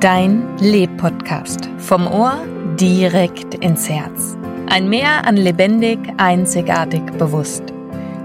Dein 0.00 0.56
Leb-Podcast. 0.56 1.68
Vom 1.76 2.06
Ohr 2.06 2.42
direkt 2.80 3.52
ins 3.56 3.86
Herz. 3.86 4.34
Ein 4.66 4.88
Meer 4.88 5.26
an 5.26 5.36
lebendig, 5.36 5.98
einzigartig, 6.16 7.02
bewusst. 7.18 7.64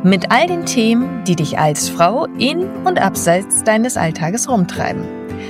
Mit 0.01 0.31
all 0.31 0.47
den 0.47 0.65
Themen, 0.65 1.25
die 1.25 1.35
dich 1.35 1.59
als 1.59 1.89
Frau 1.89 2.27
in 2.37 2.65
und 2.85 2.97
abseits 2.97 3.65
deines 3.65 3.97
Alltages 3.97 4.47
rumtreiben. 4.47 5.03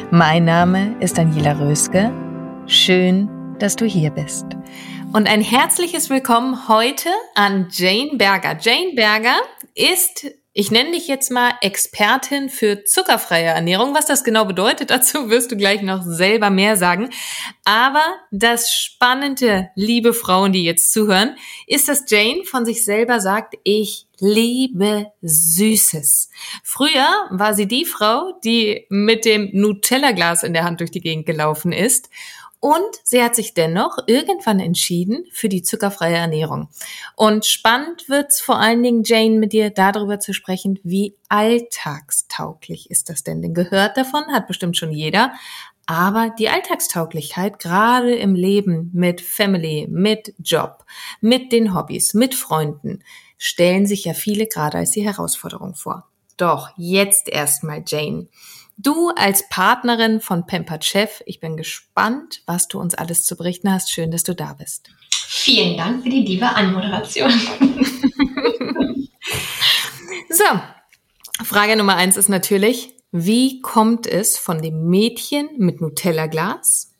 Mein 0.09 0.45
Name 0.45 0.95
ist 0.99 1.19
Daniela 1.19 1.59
Röske. 1.59 2.11
Schön, 2.65 3.29
dass 3.59 3.75
du 3.75 3.85
hier 3.85 4.09
bist. 4.09 4.45
Und 5.13 5.29
ein 5.29 5.41
herzliches 5.41 6.09
Willkommen 6.09 6.67
heute 6.67 7.09
an 7.35 7.67
Jane 7.69 8.17
Berger. 8.17 8.57
Jane 8.59 8.95
Berger 8.95 9.35
ist 9.75 10.25
ich 10.57 10.71
nenne 10.71 10.91
dich 10.91 11.09
jetzt 11.09 11.31
mal 11.31 11.51
Expertin 11.59 12.49
für 12.49 12.85
zuckerfreie 12.85 13.47
Ernährung. 13.47 13.93
Was 13.93 14.05
das 14.05 14.23
genau 14.23 14.45
bedeutet, 14.45 14.89
dazu 14.89 15.29
wirst 15.29 15.51
du 15.51 15.57
gleich 15.57 15.81
noch 15.81 16.01
selber 16.03 16.49
mehr 16.49 16.77
sagen. 16.77 17.09
Aber 17.65 18.03
das 18.31 18.71
Spannende, 18.71 19.69
liebe 19.75 20.13
Frauen, 20.13 20.53
die 20.53 20.63
jetzt 20.63 20.93
zuhören, 20.93 21.35
ist, 21.67 21.89
dass 21.89 22.09
Jane 22.09 22.45
von 22.45 22.65
sich 22.65 22.85
selber 22.85 23.19
sagt, 23.19 23.55
ich 23.63 24.07
liebe 24.17 25.07
Süßes. 25.21 26.29
Früher 26.63 27.09
war 27.31 27.53
sie 27.53 27.67
die 27.67 27.83
Frau, 27.83 28.31
die 28.45 28.85
mit 28.87 29.25
dem 29.25 29.49
Nutella-Glas 29.51 30.43
in 30.43 30.53
der 30.53 30.63
Hand 30.63 30.79
durch 30.79 30.91
die 30.91 31.01
Gegend 31.01 31.25
gelaufen 31.25 31.73
ist. 31.73 32.09
Und 32.65 32.99
sie 33.03 33.21
hat 33.21 33.35
sich 33.35 33.53
dennoch 33.53 33.99
irgendwann 34.07 34.59
entschieden 34.59 35.25
für 35.31 35.49
die 35.49 35.61
zuckerfreie 35.61 36.15
Ernährung. 36.15 36.69
Und 37.15 37.45
spannend 37.45 38.09
wird's 38.09 38.41
vor 38.41 38.59
allen 38.59 38.81
Dingen, 38.81 39.03
Jane, 39.05 39.37
mit 39.37 39.53
dir 39.53 39.69
darüber 39.69 40.19
zu 40.19 40.33
sprechen, 40.33 40.79
wie 40.81 41.15
alltagstauglich 41.29 42.89
ist 42.89 43.11
das 43.11 43.23
denn? 43.23 43.43
Denn 43.43 43.53
gehört 43.53 43.97
davon 43.97 44.23
hat 44.33 44.47
bestimmt 44.47 44.77
schon 44.77 44.91
jeder. 44.91 45.31
Aber 45.85 46.33
die 46.39 46.49
Alltagstauglichkeit, 46.49 47.59
gerade 47.59 48.15
im 48.15 48.33
Leben 48.33 48.89
mit 48.95 49.21
Family, 49.21 49.85
mit 49.87 50.33
Job, 50.39 50.85
mit 51.21 51.51
den 51.51 51.75
Hobbys, 51.75 52.15
mit 52.15 52.33
Freunden, 52.33 53.03
stellen 53.37 53.85
sich 53.85 54.05
ja 54.05 54.15
viele 54.15 54.47
gerade 54.47 54.79
als 54.79 54.89
die 54.89 55.05
Herausforderung 55.05 55.75
vor. 55.75 56.07
Doch 56.38 56.69
jetzt 56.78 57.29
erstmal, 57.29 57.84
Jane. 57.85 58.28
Du 58.78 59.09
als 59.16 59.47
Partnerin 59.50 60.19
von 60.19 60.46
Pampered 60.46 60.84
Chef, 60.84 61.22
ich 61.25 61.40
bin 61.40 61.56
gespannt, 61.56 62.41
was 62.46 62.68
du 62.68 62.79
uns 62.79 62.94
alles 62.94 63.25
zu 63.25 63.38
berichten 63.38 63.72
hast. 63.72 63.90
Schön, 63.90 64.12
dass 64.12 64.23
du 64.23 64.35
da 64.35 64.53
bist. 64.53 64.90
Vielen 65.12 65.78
Dank 65.78 66.03
für 66.03 66.09
die 66.09 66.25
liebe 66.25 66.45
Anmoderation. 66.47 67.31
so, 70.29 70.44
Frage 71.44 71.78
Nummer 71.78 71.95
eins 71.95 72.18
ist 72.18 72.29
natürlich, 72.29 72.94
wie 73.12 73.62
kommt 73.62 74.07
es 74.07 74.38
von 74.38 74.62
dem 74.62 74.90
Mädchen 74.90 75.50
mit 75.57 75.79
Nutella-Glas 75.79 76.91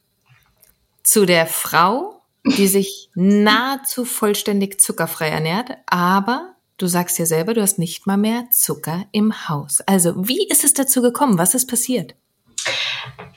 zu 1.04 1.26
der 1.26 1.46
Frau, 1.46 2.22
die 2.46 2.68
sich 2.68 3.10
nahezu 3.16 4.06
vollständig 4.06 4.80
zuckerfrei 4.80 5.28
ernährt, 5.28 5.72
aber 5.88 6.55
Du 6.78 6.88
sagst 6.88 7.18
ja 7.20 7.26
selber, 7.26 7.54
du 7.54 7.62
hast 7.62 7.80
nicht 7.80 8.06
mal 8.06 8.18
mehr 8.18 8.50
Zucker 8.52 9.06
im 9.14 9.48
Haus. 9.48 9.80
Also, 9.86 10.28
wie 10.28 10.46
ist 10.50 10.66
es 10.66 10.74
dazu 10.74 11.02
gekommen? 11.02 11.38
Was 11.38 11.56
ist 11.56 11.70
passiert? 11.70 12.16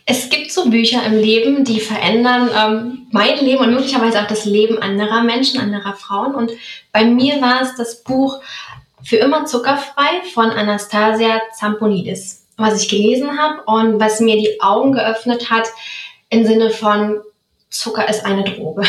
Es 0.06 0.28
gibt 0.28 0.50
so 0.50 0.68
Bücher 0.68 1.04
im 1.04 1.12
Leben, 1.12 1.64
die 1.64 1.78
verändern 1.78 2.50
ähm, 2.52 3.06
mein 3.12 3.38
Leben 3.38 3.62
und 3.62 3.74
möglicherweise 3.74 4.20
auch 4.20 4.26
das 4.26 4.44
Leben 4.44 4.78
anderer 4.78 5.22
Menschen, 5.22 5.60
anderer 5.60 5.94
Frauen. 5.94 6.34
Und 6.34 6.50
bei 6.90 7.04
mir 7.04 7.40
war 7.40 7.62
es 7.62 7.76
das 7.76 8.02
Buch 8.02 8.40
Für 9.04 9.18
immer 9.18 9.44
zuckerfrei 9.44 10.22
von 10.34 10.50
Anastasia 10.50 11.40
Zamponidis, 11.56 12.44
was 12.56 12.82
ich 12.82 12.88
gelesen 12.88 13.38
habe 13.38 13.62
und 13.66 14.00
was 14.00 14.18
mir 14.18 14.36
die 14.36 14.60
Augen 14.60 14.92
geöffnet 14.92 15.48
hat 15.48 15.68
im 16.28 16.44
Sinne 16.44 16.70
von 16.70 17.20
Zucker 17.70 18.08
ist 18.08 18.24
eine 18.24 18.42
Droge. 18.42 18.82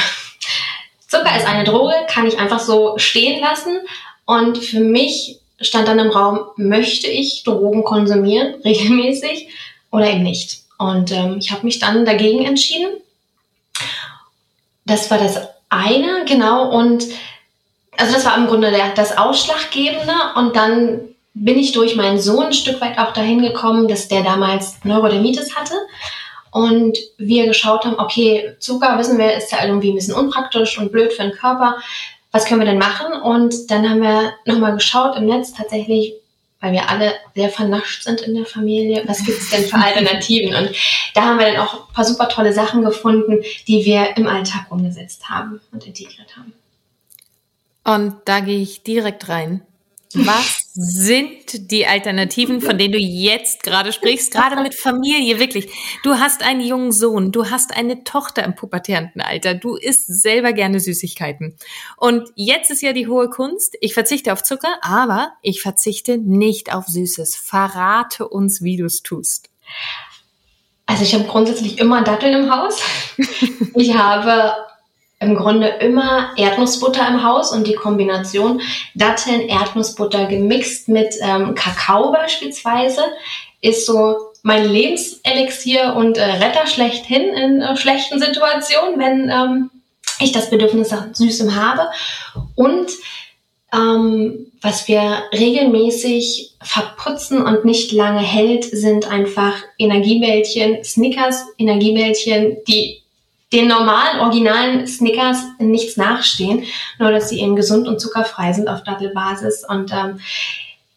Zucker 1.08 1.38
ist 1.38 1.46
eine 1.46 1.66
Droge, 1.66 1.94
kann 2.08 2.26
ich 2.26 2.40
einfach 2.40 2.60
so 2.60 2.98
stehen 2.98 3.40
lassen 3.42 3.80
und 4.30 4.60
für 4.60 4.80
mich 4.80 5.40
stand 5.60 5.88
dann 5.88 5.98
im 5.98 6.12
Raum, 6.12 6.42
möchte 6.56 7.08
ich 7.08 7.42
Drogen 7.44 7.84
konsumieren, 7.84 8.62
regelmäßig 8.64 9.48
oder 9.90 10.08
eben 10.08 10.22
nicht. 10.22 10.66
Und 10.78 11.12
ähm, 11.12 11.38
ich 11.40 11.52
habe 11.52 11.66
mich 11.66 11.80
dann 11.80 12.06
dagegen 12.06 12.46
entschieden. 12.46 12.92
Das 14.86 15.10
war 15.10 15.18
das 15.18 15.40
eine, 15.70 16.26
genau. 16.26 16.70
Und 16.70 17.06
also 17.98 18.14
das 18.14 18.24
war 18.24 18.38
im 18.38 18.46
Grunde 18.46 18.70
der, 18.70 18.94
das 18.94 19.18
Ausschlaggebende. 19.18 20.14
Und 20.36 20.56
dann 20.56 21.02
bin 21.34 21.58
ich 21.58 21.72
durch 21.72 21.96
meinen 21.96 22.20
Sohn 22.20 22.46
ein 22.46 22.54
Stück 22.54 22.80
weit 22.82 23.00
auch 23.00 23.14
dahin 23.14 23.42
gekommen, 23.42 23.88
dass 23.88 24.10
der 24.10 24.22
damals 24.22 24.76
Neurodermitis 24.84 25.56
hatte. 25.56 25.74
Und 26.52 27.00
wir 27.18 27.48
geschaut 27.48 27.84
haben, 27.84 27.98
okay, 27.98 28.56
Zucker, 28.60 28.96
wissen 29.00 29.18
wir, 29.18 29.34
ist 29.34 29.52
ja 29.52 29.66
irgendwie 29.66 29.90
ein 29.90 29.96
bisschen 29.96 30.14
unpraktisch 30.14 30.78
und 30.78 30.92
blöd 30.92 31.14
für 31.14 31.24
den 31.24 31.32
Körper 31.32 31.78
was 32.32 32.46
können 32.46 32.62
wir 32.62 32.66
denn 32.66 32.78
machen? 32.78 33.14
Und 33.22 33.72
dann 33.72 33.90
haben 33.90 34.02
wir 34.02 34.34
nochmal 34.46 34.74
geschaut 34.74 35.18
im 35.18 35.26
Netz 35.26 35.54
tatsächlich, 35.54 36.14
weil 36.62 36.74
wir 36.74 36.90
alle 36.90 37.14
sehr 37.36 37.50
vernascht 37.50 38.04
sind 38.04 38.22
in 38.22 38.36
der 38.36 38.46
Familie, 38.46 39.04
was 39.08 39.24
gibt 39.24 39.40
es 39.40 39.50
denn 39.50 39.64
für 39.64 39.78
Alternativen? 39.78 40.56
Und 40.56 40.76
da 41.16 41.24
haben 41.24 41.40
wir 41.40 41.48
dann 41.52 41.62
auch 41.62 41.88
ein 41.88 41.94
paar 41.94 42.06
super 42.06 42.28
tolle 42.30 42.54
Sachen 42.54 42.84
gefunden, 42.84 43.44
die 43.68 43.86
wir 43.86 44.18
im 44.18 44.28
Alltag 44.28 44.68
umgesetzt 44.70 45.30
haben 45.30 45.62
und 45.72 45.86
integriert 45.88 46.36
haben. 46.36 46.54
Und 47.84 48.16
da 48.26 48.42
gehe 48.42 48.60
ich 48.60 48.84
direkt 48.84 49.30
rein. 49.30 49.62
Was 50.14 50.69
sind 50.82 51.72
die 51.72 51.86
Alternativen, 51.86 52.62
von 52.62 52.78
denen 52.78 52.94
du 52.94 53.00
jetzt 53.00 53.64
gerade 53.64 53.92
sprichst, 53.92 54.32
gerade 54.32 54.62
mit 54.62 54.74
Familie, 54.74 55.38
wirklich? 55.38 55.70
Du 56.04 56.14
hast 56.16 56.42
einen 56.42 56.62
jungen 56.62 56.94
Sohn, 56.94 57.34
du 57.34 57.50
hast 57.50 57.76
eine 57.76 58.06
Tochter 58.06 58.46
im 58.46 58.56
pubertären 58.56 59.12
Alter, 59.20 59.56
du 59.56 59.76
isst 59.76 60.08
selber 60.08 60.54
gerne 60.54 60.80
Süßigkeiten. 60.80 61.58
Und 61.98 62.30
jetzt 62.36 62.72
ist 62.72 62.82
ja 62.82 62.94
die 62.94 63.08
hohe 63.08 63.30
Kunst, 63.30 63.78
ich 63.82 63.94
verzichte 63.94 64.32
auf 64.32 64.42
Zucker, 64.42 64.78
aber 64.82 65.34
ich 65.42 65.62
verzichte 65.62 66.18
nicht 66.18 66.74
auf 66.74 66.86
Süßes. 66.88 67.36
Verrate 67.36 68.30
uns, 68.30 68.64
wie 68.64 68.78
du 68.78 68.86
es 68.86 69.04
tust. 69.04 69.50
Also 70.86 71.04
ich 71.04 71.14
habe 71.14 71.26
grundsätzlich 71.26 71.78
immer 71.78 72.04
Datteln 72.04 72.46
im 72.46 72.56
Haus. 72.56 72.82
Ich 73.76 73.94
habe 73.94 74.54
im 75.20 75.36
Grunde 75.36 75.68
immer 75.68 76.32
Erdnussbutter 76.38 77.08
im 77.08 77.24
Haus 77.24 77.52
und 77.52 77.68
die 77.68 77.76
Kombination 77.76 78.62
Datteln, 78.96 79.42
Erdnussbutter 79.42 80.28
gemixt 80.28 80.88
mit 80.88 81.14
ähm, 81.22 81.56
Kakao 81.56 82.12
beispielsweise 82.12 83.02
ist 83.62 83.86
so 83.86 84.16
mein 84.44 84.70
Lebenselixier 84.70 85.96
und 85.98 86.18
äh, 86.18 86.24
Retter 86.24 86.66
schlechthin 86.68 87.34
in 87.34 87.62
äh, 87.62 87.76
schlechten 87.76 88.20
Situationen, 88.20 88.98
wenn 88.98 89.30
ähm, 89.30 89.70
ich 90.22 90.32
das 90.32 90.50
Bedürfnis 90.50 90.92
nach 90.92 91.08
Süßem 91.14 91.56
habe. 91.56 91.90
Und 92.56 92.90
ähm, 93.74 94.48
was 94.62 94.88
wir 94.88 95.24
regelmäßig 95.34 96.56
verputzen 96.62 97.42
und 97.42 97.66
nicht 97.66 97.92
lange 97.92 98.22
hält, 98.22 98.64
sind 98.64 99.10
einfach 99.10 99.54
Energiebällchen, 99.78 100.84
Snickers, 100.84 101.46
Energiebällchen, 101.58 102.58
die 102.68 103.02
den 103.52 103.68
normalen, 103.68 104.20
originalen 104.20 104.88
Snickers 104.88 105.40
nichts 105.58 105.98
nachstehen, 105.98 106.66
nur 107.00 107.12
dass 107.12 107.30
sie 107.30 107.42
eben 107.42 107.56
gesund 107.56 107.88
und 107.88 108.00
zuckerfrei 108.00 108.54
sind 108.54 108.68
auf 108.68 108.84
Dattelbasis. 108.84 109.66
Und 109.68 109.92
ähm, 109.92 110.20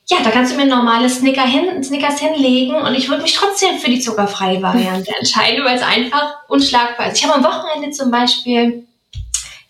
ja, 0.07 0.19
da 0.23 0.31
kannst 0.31 0.53
du 0.53 0.57
mir 0.57 0.67
normale 0.67 1.09
Snicker 1.09 1.47
hin, 1.47 1.83
Snickers 1.83 2.21
hinlegen 2.21 2.75
und 2.75 2.95
ich 2.95 3.09
würde 3.09 3.23
mich 3.23 3.35
trotzdem 3.35 3.79
für 3.79 3.89
die 3.89 4.01
zuckerfreie 4.01 4.61
Variante 4.61 5.13
entscheiden, 5.19 5.65
weil 5.65 5.77
es 5.77 5.83
einfach 5.83 6.35
unschlagbar 6.49 7.09
ist. 7.09 7.19
Ich 7.19 7.25
habe 7.27 7.35
am 7.35 7.45
Wochenende 7.45 7.91
zum 7.91 8.11
Beispiel 8.11 8.87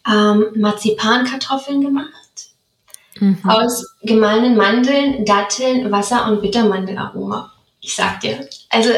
ähm, 0.06 0.46
Marzipankartoffeln 0.56 1.82
gemacht. 1.82 2.08
Mhm. 3.20 3.38
Aus 3.46 3.94
gemahlenen 4.02 4.56
Mandeln, 4.56 5.24
Datteln, 5.24 5.92
Wasser 5.92 6.26
und 6.26 6.40
Bittermandelaroma. 6.40 7.52
Ich 7.80 7.94
sag 7.94 8.20
dir. 8.20 8.48
Also 8.70 8.90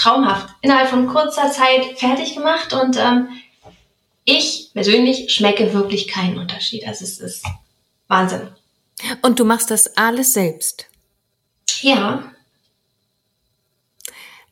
traumhaft. 0.00 0.48
Innerhalb 0.62 0.88
von 0.88 1.06
kurzer 1.06 1.50
Zeit 1.50 1.98
fertig 1.98 2.34
gemacht 2.34 2.72
und 2.72 2.96
ähm, 2.96 3.28
ich 4.24 4.70
persönlich 4.72 5.32
schmecke 5.32 5.72
wirklich 5.72 6.08
keinen 6.08 6.38
Unterschied. 6.38 6.86
Also 6.86 7.04
es 7.04 7.18
ist 7.18 7.44
Wahnsinn. 8.08 8.48
Und 9.22 9.38
du 9.38 9.44
machst 9.44 9.70
das 9.70 9.96
alles 9.96 10.32
selbst? 10.32 10.86
Ja. 11.80 12.32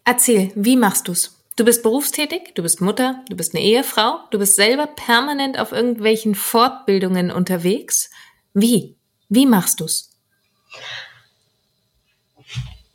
Erzähl, 0.04 0.52
wie 0.54 0.76
machst 0.76 1.08
du's? 1.08 1.34
Du 1.56 1.64
bist 1.64 1.82
berufstätig, 1.82 2.54
du 2.54 2.62
bist 2.62 2.80
Mutter, 2.80 3.24
du 3.28 3.36
bist 3.36 3.54
eine 3.54 3.64
Ehefrau, 3.64 4.20
du 4.30 4.38
bist 4.38 4.54
selber 4.56 4.86
permanent 4.86 5.58
auf 5.58 5.72
irgendwelchen 5.72 6.34
Fortbildungen 6.34 7.30
unterwegs. 7.30 8.10
Wie? 8.54 8.96
Wie 9.28 9.44
machst 9.44 9.80
du's? 9.80 10.10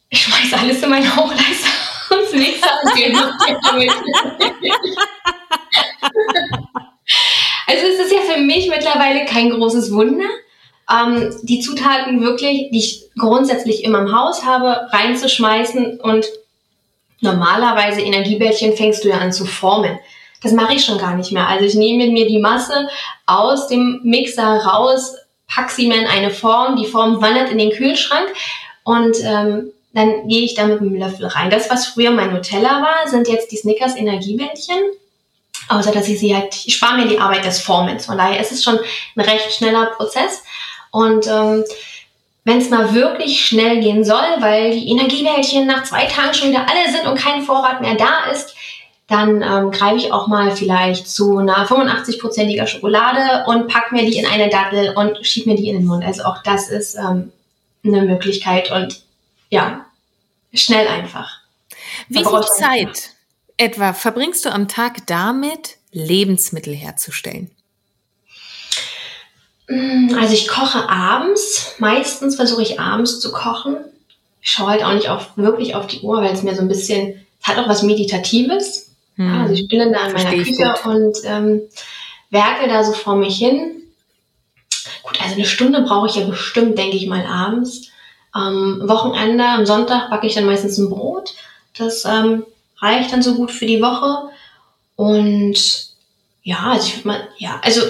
Ich 0.10 0.22
schmeiß 0.22 0.54
alles 0.54 0.82
in 0.82 0.90
meine 0.90 1.16
Hochleistung 1.16 1.72
uns 2.12 2.34
nichts 2.34 2.68
Also 7.68 7.88
es 7.88 8.00
ist 8.06 8.12
ja 8.12 8.22
für 8.22 8.40
mich 8.40 8.70
mittlerweile 8.70 9.26
kein 9.26 9.50
großes 9.50 9.92
Wunder, 9.94 10.28
ähm, 10.90 11.36
die 11.44 11.60
Zutaten 11.60 12.22
wirklich, 12.22 12.70
die 12.72 12.80
ich 12.80 13.10
grundsätzlich 13.18 13.84
immer 13.84 14.00
im 14.00 14.18
Haus 14.18 14.46
habe, 14.46 14.88
reinzuschmeißen 14.92 16.00
und 16.02 16.26
normalerweise 17.22 18.02
Energiebällchen 18.02 18.76
fängst 18.76 19.04
du 19.04 19.10
ja 19.10 19.18
an 19.18 19.32
zu 19.32 19.46
formen. 19.46 19.98
Das 20.42 20.52
mache 20.52 20.76
ich 20.76 20.84
schon 20.84 20.98
gar 20.98 21.16
nicht 21.16 21.32
mehr. 21.32 21.48
Also 21.48 21.66
ich 21.66 21.76
nehme 21.76 22.12
mir 22.12 22.28
die 22.28 22.40
Masse 22.40 22.90
aus 23.26 23.68
dem 23.68 24.02
Mixer 24.04 24.58
raus, 24.58 25.16
pack 25.48 25.72
sie 25.72 25.88
mir 25.88 25.98
in 25.98 26.08
eine 26.08 26.32
Form, 26.32 26.76
die 26.76 26.86
Form 26.86 27.22
wandert 27.22 27.50
in 27.50 27.58
den 27.58 27.72
Kühlschrank 27.72 28.28
und 28.84 29.16
ähm, 29.24 29.72
dann 29.94 30.28
gehe 30.28 30.42
ich 30.42 30.56
da 30.56 30.66
mit 30.66 30.82
einem 30.82 30.96
Löffel 30.96 31.28
rein. 31.28 31.50
Das, 31.50 31.70
was 31.70 31.88
früher 31.88 32.12
mein 32.12 32.34
Nutella 32.34 32.82
war, 32.82 33.08
sind 33.08 33.28
jetzt 33.28 33.52
die 33.52 33.58
Snickers 33.58 33.96
Energiebällchen. 33.96 34.78
Außer 35.70 35.92
dass 35.92 36.08
ich 36.08 36.20
sie 36.20 36.36
halt, 36.36 36.56
ich 36.66 36.76
spare 36.76 36.98
mir 36.98 37.08
die 37.08 37.20
Arbeit 37.20 37.46
des 37.46 37.62
Formens. 37.62 38.06
Von 38.06 38.18
daher 38.18 38.42
ist 38.42 38.52
es 38.52 38.64
schon 38.64 38.80
ein 39.16 39.22
recht 39.22 39.54
schneller 39.54 39.86
Prozess. 39.96 40.44
Und 40.92 41.28
ähm, 41.28 41.64
wenn 42.44 42.58
es 42.58 42.70
mal 42.70 42.94
wirklich 42.94 43.46
schnell 43.46 43.80
gehen 43.80 44.04
soll, 44.04 44.26
weil 44.40 44.72
die 44.72 44.90
Energiebällchen 44.90 45.66
nach 45.66 45.84
zwei 45.84 46.06
Tagen 46.06 46.34
schon 46.34 46.50
wieder 46.50 46.68
alle 46.68 46.92
sind 46.92 47.08
und 47.08 47.18
kein 47.18 47.44
Vorrat 47.44 47.82
mehr 47.82 47.96
da 47.96 48.32
ist, 48.32 48.56
dann 49.08 49.42
ähm, 49.42 49.72
greife 49.72 49.98
ich 49.98 50.12
auch 50.12 50.28
mal 50.28 50.56
vielleicht 50.56 51.08
zu 51.08 51.38
einer 51.38 51.68
85-prozentiger 51.68 52.68
Schokolade 52.68 53.46
und 53.48 53.68
pack 53.68 53.92
mir 53.92 54.06
die 54.06 54.18
in 54.18 54.26
eine 54.26 54.50
Dattel 54.50 54.94
und 54.96 55.26
schieb 55.26 55.46
mir 55.46 55.56
die 55.56 55.70
in 55.70 55.78
den 55.78 55.86
Mund. 55.86 56.04
Also 56.04 56.24
auch 56.24 56.42
das 56.44 56.70
ist 56.70 56.96
ähm, 56.96 57.32
eine 57.86 58.02
Möglichkeit 58.02 58.72
und 58.72 59.03
ja, 59.54 59.86
schnell 60.52 60.88
einfach. 60.88 61.42
Wie 62.10 62.26
viel 62.26 62.42
Zeit 62.58 63.12
etwa 63.58 63.94
verbringst 63.94 64.44
du 64.46 64.52
am 64.52 64.68
Tag 64.68 65.06
damit, 65.06 65.78
Lebensmittel 65.92 66.74
herzustellen? 66.74 67.52
Mm, 69.68 70.16
also 70.20 70.34
ich 70.34 70.48
koche 70.48 70.90
abends. 70.90 71.76
Meistens 71.78 72.36
versuche 72.36 72.64
ich 72.64 72.80
abends 72.80 73.20
zu 73.20 73.32
kochen. 73.32 73.78
Ich 74.42 74.50
schaue 74.50 74.72
halt 74.72 74.84
auch 74.84 74.94
nicht 74.94 75.10
auf, 75.10 75.38
wirklich 75.38 75.76
auf 75.76 75.86
die 75.86 76.02
Uhr, 76.02 76.18
weil 76.18 76.34
es 76.34 76.42
mir 76.42 76.56
so 76.56 76.62
ein 76.62 76.68
bisschen, 76.68 77.24
es 77.40 77.48
hat 77.48 77.60
auch 77.60 77.70
was 77.70 77.84
Meditatives. 77.84 78.92
Hm. 79.18 79.42
Also 79.42 79.54
ich 79.54 79.68
bin 79.68 79.78
dann 79.78 79.94
da 79.94 80.08
in 80.08 80.14
meiner 80.14 80.44
Küche 80.44 80.74
und 80.86 81.18
ähm, 81.26 81.62
werke 82.32 82.68
da 82.68 82.84
so 82.84 82.94
vor 82.94 83.16
mich 83.16 83.38
hin. 83.38 83.84
Gut, 85.04 85.22
also 85.22 85.36
eine 85.36 85.46
Stunde 85.46 85.84
brauche 85.84 86.08
ich 86.08 86.16
ja 86.16 86.26
bestimmt, 86.26 86.76
denke 86.80 86.98
ich 86.98 87.06
mal, 87.06 87.24
abends. 87.24 87.93
Am 88.34 88.88
Wochenende, 88.88 89.46
am 89.46 89.66
Sonntag 89.66 90.10
backe 90.10 90.28
ich 90.28 90.34
dann 90.34 90.46
meistens 90.46 90.78
ein 90.78 90.90
Brot. 90.90 91.34
Das 91.78 92.04
ähm, 92.06 92.44
reicht 92.80 93.14
dann 93.14 93.24
so 93.24 93.36
gut 93.36 93.52
für 93.52 93.66
die 93.66 93.82
Woche. 93.82 94.30
Und 94.96 95.88
ja, 96.44 96.72
also 96.72 96.88
ich 96.88 96.98
würde 96.98 97.08
mal, 97.08 97.28
ja, 97.38 97.60
also 97.64 97.82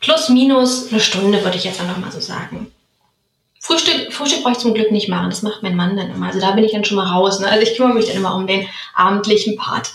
plus 0.00 0.28
minus 0.28 0.90
eine 0.90 1.00
Stunde 1.00 1.42
würde 1.42 1.56
ich 1.56 1.64
jetzt 1.64 1.80
einfach 1.80 1.96
mal 1.96 2.12
so 2.12 2.20
sagen. 2.20 2.70
Frühstück, 3.60 4.12
Frühstück 4.12 4.42
brauche 4.42 4.52
ich 4.52 4.58
zum 4.58 4.74
Glück 4.74 4.90
nicht 4.90 5.08
machen. 5.08 5.30
Das 5.30 5.42
macht 5.42 5.62
mein 5.62 5.74
Mann 5.74 5.96
dann 5.96 6.10
immer. 6.10 6.26
Also 6.26 6.38
da 6.38 6.50
bin 6.50 6.64
ich 6.64 6.72
dann 6.72 6.84
schon 6.84 6.98
mal 6.98 7.06
raus. 7.06 7.40
Ne? 7.40 7.48
Also 7.48 7.62
ich 7.62 7.76
kümmere 7.76 7.94
mich 7.94 8.06
dann 8.06 8.16
immer 8.16 8.34
um 8.34 8.46
den 8.46 8.68
abendlichen 8.94 9.56
Part. 9.56 9.90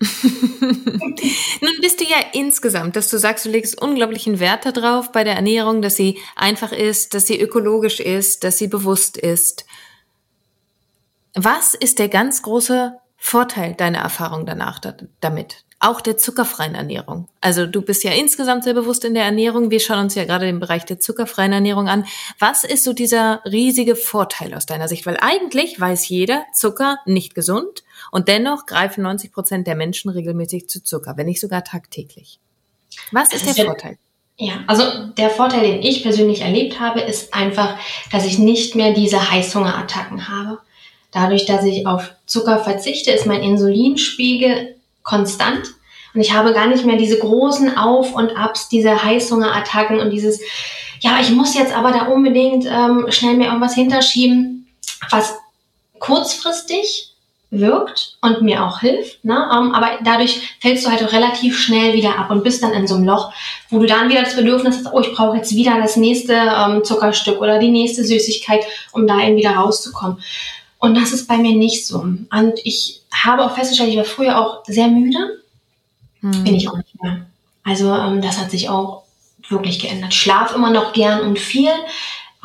Nun 0.60 1.72
bist 1.80 2.00
du 2.00 2.04
ja 2.04 2.18
insgesamt, 2.32 2.94
dass 2.94 3.10
du 3.10 3.18
sagst, 3.18 3.44
du 3.44 3.50
legst 3.50 3.80
unglaublichen 3.80 4.38
Wert 4.38 4.64
darauf 4.64 5.10
bei 5.10 5.24
der 5.24 5.34
Ernährung, 5.34 5.82
dass 5.82 5.96
sie 5.96 6.18
einfach 6.36 6.70
ist, 6.70 7.14
dass 7.14 7.26
sie 7.26 7.40
ökologisch 7.40 7.98
ist, 7.98 8.44
dass 8.44 8.58
sie 8.58 8.68
bewusst 8.68 9.16
ist. 9.16 9.66
Was 11.34 11.74
ist 11.74 11.98
der 11.98 12.08
ganz 12.08 12.42
große 12.42 12.94
Vorteil 13.16 13.74
deiner 13.74 13.98
Erfahrung 13.98 14.46
danach 14.46 14.80
damit? 15.20 15.64
Auch 15.80 16.00
der 16.00 16.16
zuckerfreien 16.16 16.74
Ernährung. 16.74 17.28
Also 17.40 17.66
du 17.66 17.82
bist 17.82 18.02
ja 18.02 18.12
insgesamt 18.12 18.64
sehr 18.64 18.74
bewusst 18.74 19.04
in 19.04 19.14
der 19.14 19.24
Ernährung. 19.24 19.70
Wir 19.70 19.78
schauen 19.78 20.00
uns 20.00 20.16
ja 20.16 20.24
gerade 20.24 20.46
den 20.46 20.58
Bereich 20.58 20.84
der 20.84 20.98
zuckerfreien 20.98 21.52
Ernährung 21.52 21.88
an. 21.88 22.04
Was 22.40 22.64
ist 22.64 22.82
so 22.82 22.92
dieser 22.92 23.42
riesige 23.44 23.94
Vorteil 23.94 24.54
aus 24.54 24.66
deiner 24.66 24.88
Sicht? 24.88 25.06
Weil 25.06 25.18
eigentlich 25.20 25.78
weiß 25.78 26.08
jeder, 26.08 26.44
Zucker 26.52 26.98
nicht 27.06 27.34
gesund 27.34 27.84
und 28.10 28.28
dennoch 28.28 28.66
greifen 28.66 29.02
90 29.02 29.32
Prozent 29.32 29.66
der 29.66 29.74
Menschen 29.74 30.10
regelmäßig 30.10 30.68
zu 30.68 30.82
Zucker, 30.82 31.16
wenn 31.16 31.26
nicht 31.26 31.40
sogar 31.40 31.64
tagtäglich. 31.64 32.38
Was 33.12 33.32
ist, 33.32 33.46
ist 33.46 33.58
der 33.58 33.66
Vorteil? 33.66 33.98
Ja, 34.36 34.60
also 34.66 35.06
der 35.16 35.30
Vorteil, 35.30 35.62
den 35.62 35.82
ich 35.82 36.02
persönlich 36.02 36.42
erlebt 36.42 36.78
habe, 36.78 37.00
ist 37.00 37.34
einfach, 37.34 37.76
dass 38.12 38.24
ich 38.24 38.38
nicht 38.38 38.76
mehr 38.76 38.92
diese 38.92 39.30
Heißhungerattacken 39.30 40.28
habe. 40.28 40.58
Dadurch, 41.10 41.44
dass 41.46 41.64
ich 41.64 41.86
auf 41.86 42.12
Zucker 42.26 42.58
verzichte, 42.58 43.10
ist 43.10 43.26
mein 43.26 43.42
Insulinspiegel 43.42 44.76
konstant 45.02 45.74
und 46.14 46.20
ich 46.20 46.32
habe 46.32 46.52
gar 46.52 46.66
nicht 46.66 46.84
mehr 46.84 46.96
diese 46.96 47.18
großen 47.18 47.76
Auf 47.76 48.14
und 48.14 48.36
Abs, 48.36 48.68
diese 48.68 49.02
Heißhungerattacken 49.02 50.00
und 50.00 50.10
dieses, 50.10 50.40
ja, 51.00 51.18
ich 51.20 51.30
muss 51.30 51.54
jetzt 51.54 51.72
aber 51.74 51.92
da 51.92 52.06
unbedingt 52.06 52.66
ähm, 52.66 53.06
schnell 53.10 53.34
mir 53.34 53.46
irgendwas 53.46 53.74
hinterschieben, 53.74 54.68
was 55.10 55.36
kurzfristig 55.98 57.07
wirkt 57.50 58.18
und 58.20 58.42
mir 58.42 58.64
auch 58.64 58.80
hilft. 58.80 59.24
Ne? 59.24 59.34
Um, 59.34 59.68
ähm, 59.68 59.74
aber 59.74 59.98
dadurch 60.04 60.56
fällst 60.60 60.84
du 60.84 60.90
halt 60.90 61.02
auch 61.02 61.12
relativ 61.12 61.58
schnell 61.58 61.94
wieder 61.94 62.18
ab 62.18 62.30
und 62.30 62.44
bist 62.44 62.62
dann 62.62 62.72
in 62.72 62.86
so 62.86 62.96
einem 62.96 63.04
Loch, 63.04 63.32
wo 63.70 63.78
du 63.78 63.86
dann 63.86 64.10
wieder 64.10 64.22
das 64.22 64.36
Bedürfnis 64.36 64.76
hast, 64.76 64.92
oh, 64.92 65.00
ich 65.00 65.14
brauche 65.14 65.36
jetzt 65.36 65.54
wieder 65.54 65.80
das 65.80 65.96
nächste 65.96 66.34
ähm, 66.34 66.84
Zuckerstück 66.84 67.40
oder 67.40 67.58
die 67.58 67.70
nächste 67.70 68.04
Süßigkeit, 68.04 68.64
um 68.92 69.06
da 69.06 69.26
eben 69.26 69.36
wieder 69.36 69.52
rauszukommen. 69.52 70.18
Und 70.78 70.94
das 70.94 71.12
ist 71.12 71.26
bei 71.26 71.38
mir 71.38 71.56
nicht 71.56 71.86
so. 71.86 71.98
Und 72.00 72.60
ich 72.64 73.00
habe 73.12 73.44
auch 73.44 73.54
festgestellt, 73.54 73.90
ich 73.90 73.96
war 73.96 74.04
früher 74.04 74.38
auch 74.38 74.64
sehr 74.66 74.88
müde. 74.88 75.42
Hm. 76.20 76.44
Bin 76.44 76.54
ich 76.54 76.68
auch 76.68 76.76
nicht 76.76 77.02
mehr. 77.02 77.26
Also 77.64 77.92
ähm, 77.94 78.20
das 78.20 78.38
hat 78.38 78.50
sich 78.50 78.68
auch 78.68 79.04
wirklich 79.48 79.78
geändert. 79.78 80.12
Ich 80.12 80.20
schlafe 80.20 80.54
immer 80.54 80.70
noch 80.70 80.92
gern 80.92 81.22
und 81.22 81.38
viel, 81.38 81.70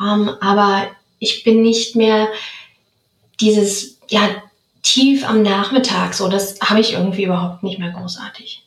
ähm, 0.00 0.30
aber 0.40 0.86
ich 1.18 1.44
bin 1.44 1.62
nicht 1.62 1.94
mehr 1.94 2.28
dieses, 3.40 3.98
ja, 4.08 4.28
tief 4.84 5.24
am 5.28 5.42
Nachmittag. 5.42 6.14
So, 6.14 6.28
das 6.28 6.60
habe 6.60 6.78
ich 6.78 6.92
irgendwie 6.92 7.24
überhaupt 7.24 7.64
nicht 7.64 7.80
mehr 7.80 7.90
großartig. 7.90 8.62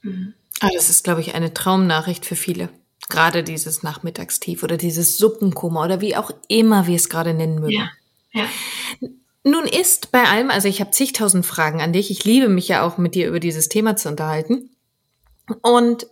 Mhm. 0.00 0.32
Ah, 0.60 0.70
das 0.72 0.88
ist, 0.88 1.04
glaube 1.04 1.20
ich, 1.20 1.34
eine 1.34 1.52
Traumnachricht 1.52 2.24
für 2.24 2.36
viele. 2.36 2.70
Gerade 3.10 3.44
dieses 3.44 3.82
Nachmittagstief 3.82 4.62
oder 4.62 4.78
dieses 4.78 5.18
Suppenkoma 5.18 5.84
oder 5.84 6.00
wie 6.00 6.16
auch 6.16 6.30
immer 6.48 6.86
wir 6.86 6.96
es 6.96 7.10
gerade 7.10 7.34
nennen 7.34 7.60
mögen. 7.60 7.72
Ja, 7.72 7.90
ja. 8.32 8.46
Nun 9.44 9.64
ist 9.64 10.10
bei 10.10 10.24
allem, 10.24 10.50
also 10.50 10.66
ich 10.66 10.80
habe 10.80 10.90
zigtausend 10.90 11.46
Fragen 11.46 11.80
an 11.80 11.92
dich. 11.92 12.10
Ich 12.10 12.24
liebe 12.24 12.48
mich 12.48 12.66
ja 12.66 12.82
auch 12.82 12.98
mit 12.98 13.14
dir 13.14 13.28
über 13.28 13.38
dieses 13.38 13.68
Thema 13.68 13.96
zu 13.96 14.08
unterhalten. 14.08 14.70
Und 15.62 16.08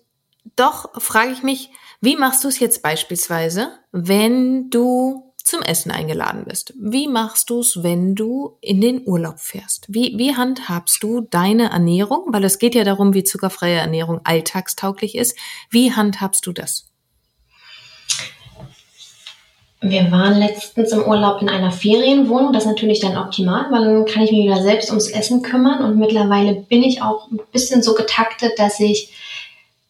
doch 0.54 1.00
frage 1.00 1.32
ich 1.32 1.42
mich, 1.42 1.70
wie 2.00 2.16
machst 2.16 2.44
du 2.44 2.48
es 2.48 2.60
jetzt 2.60 2.82
beispielsweise, 2.82 3.72
wenn 3.90 4.70
du 4.70 5.33
zum 5.44 5.60
Essen 5.60 5.90
eingeladen 5.90 6.44
bist. 6.46 6.72
Wie 6.80 7.06
machst 7.06 7.50
du 7.50 7.60
es, 7.60 7.82
wenn 7.82 8.14
du 8.14 8.56
in 8.62 8.80
den 8.80 9.06
Urlaub 9.06 9.38
fährst? 9.38 9.84
Wie, 9.88 10.14
wie 10.16 10.34
handhabst 10.34 11.02
du 11.02 11.20
deine 11.20 11.70
Ernährung? 11.70 12.24
Weil 12.28 12.44
es 12.44 12.58
geht 12.58 12.74
ja 12.74 12.82
darum, 12.82 13.12
wie 13.12 13.24
zuckerfreie 13.24 13.76
Ernährung 13.76 14.20
alltagstauglich 14.24 15.14
ist. 15.14 15.38
Wie 15.70 15.92
handhabst 15.92 16.46
du 16.46 16.52
das? 16.52 16.90
Wir 19.82 20.10
waren 20.10 20.38
letztens 20.38 20.92
im 20.92 21.02
Urlaub 21.02 21.42
in 21.42 21.50
einer 21.50 21.70
Ferienwohnung. 21.70 22.54
Das 22.54 22.64
ist 22.64 22.70
natürlich 22.70 23.00
dann 23.00 23.18
optimal, 23.18 23.70
weil 23.70 23.84
dann 23.84 24.06
kann 24.06 24.22
ich 24.22 24.32
mich 24.32 24.44
wieder 24.44 24.62
selbst 24.62 24.88
ums 24.88 25.10
Essen 25.10 25.42
kümmern. 25.42 25.84
Und 25.84 25.98
mittlerweile 25.98 26.54
bin 26.54 26.82
ich 26.82 27.02
auch 27.02 27.30
ein 27.30 27.38
bisschen 27.52 27.82
so 27.82 27.94
getaktet, 27.94 28.52
dass 28.56 28.80
ich 28.80 29.12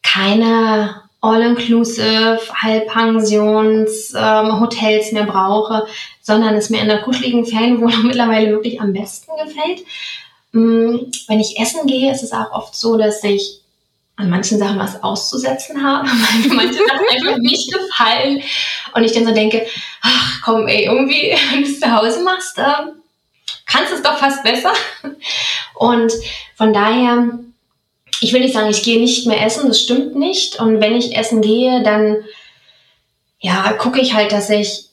keine 0.03 1.04
All-Inclusive, 1.25 2.39
Halbpensions, 2.55 4.13
ähm, 4.15 4.61
Hotels 4.61 5.11
mehr 5.13 5.25
brauche, 5.25 5.87
sondern 6.21 6.55
es 6.55 6.69
mir 6.69 6.83
in 6.83 6.89
der 6.89 7.01
kuscheligen 7.01 7.47
Ferienwohnung 7.47 8.03
mittlerweile 8.07 8.51
wirklich 8.51 8.81
am 8.81 8.93
besten 8.93 9.33
gefällt. 9.43 9.87
Mm, 10.53 11.11
wenn 11.27 11.41
ich 11.41 11.59
essen 11.59 11.87
gehe, 11.87 12.13
ist 12.13 12.23
es 12.23 12.33
auch 12.33 12.53
oft 12.53 12.75
so, 12.75 12.99
dass 12.99 13.25
ich 13.25 13.61
an 14.17 14.29
manchen 14.29 14.59
Sachen 14.59 14.79
was 14.79 15.03
auszusetzen 15.03 15.83
habe, 15.83 16.07
weil 16.09 16.49
mir 16.49 16.55
manche 16.55 16.75
Sachen 16.85 17.07
einfach 17.11 17.39
nicht 17.39 17.73
gefallen. 17.73 18.43
Und 18.95 19.05
ich 19.05 19.13
dann 19.13 19.27
so 19.27 19.33
denke, 19.33 19.67
ach 20.03 20.43
komm, 20.45 20.69
ey, 20.69 20.85
irgendwie, 20.85 21.35
wenn 21.53 21.63
du 21.63 21.71
es 21.71 21.81
zu 21.81 21.91
Hause 21.91 22.23
machst, 22.23 22.59
äh, 22.59 22.93
kannst 23.65 23.93
du 23.93 23.97
es 23.97 24.03
doch 24.03 24.19
fast 24.19 24.43
besser. 24.43 24.75
Und 25.75 26.13
von 26.55 26.75
daher, 26.75 27.39
ich 28.25 28.33
will 28.33 28.41
nicht 28.41 28.55
sagen, 28.55 28.71
ich 28.71 28.83
gehe 28.83 28.99
nicht 28.99 29.27
mehr 29.27 29.45
essen, 29.45 29.69
das 29.69 29.83
stimmt 29.83 30.17
nicht. 30.17 30.59
Und 30.59 30.81
wenn 30.81 30.97
ich 30.97 31.15
essen 31.15 31.43
gehe, 31.43 31.83
dann 31.83 32.25
ja, 33.39 33.75
gucke 33.75 34.01
ich 34.01 34.15
halt, 34.15 34.33
dass 34.33 34.49
ich 34.49 34.87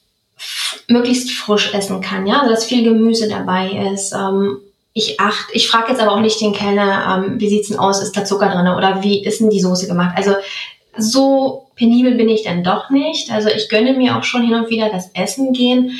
möglichst 0.86 1.30
frisch 1.30 1.72
essen 1.72 2.02
kann, 2.02 2.26
ja, 2.26 2.46
dass 2.46 2.66
viel 2.66 2.84
Gemüse 2.84 3.28
dabei 3.28 3.90
ist. 3.94 4.12
Ähm, 4.12 4.58
ich 4.92 5.18
acht, 5.18 5.46
ich 5.52 5.66
frage 5.66 5.92
jetzt 5.92 6.02
aber 6.02 6.12
auch 6.12 6.20
nicht 6.20 6.42
den 6.42 6.52
Kellner, 6.52 7.24
ähm, 7.24 7.40
wie 7.40 7.48
sieht's 7.48 7.68
denn 7.68 7.78
aus, 7.78 8.02
ist 8.02 8.14
da 8.14 8.26
Zucker 8.26 8.50
drin 8.50 8.68
oder 8.68 9.02
wie 9.02 9.24
ist 9.24 9.40
denn 9.40 9.48
die 9.48 9.60
Soße 9.60 9.86
gemacht? 9.86 10.12
Also 10.16 10.34
so 10.98 11.68
penibel 11.76 12.14
bin 12.16 12.28
ich 12.28 12.42
dann 12.42 12.62
doch 12.62 12.90
nicht. 12.90 13.30
Also 13.30 13.48
ich 13.48 13.70
gönne 13.70 13.94
mir 13.94 14.18
auch 14.18 14.24
schon 14.24 14.42
hin 14.42 14.54
und 14.54 14.68
wieder 14.68 14.90
das 14.90 15.10
Essen 15.14 15.54
gehen. 15.54 15.92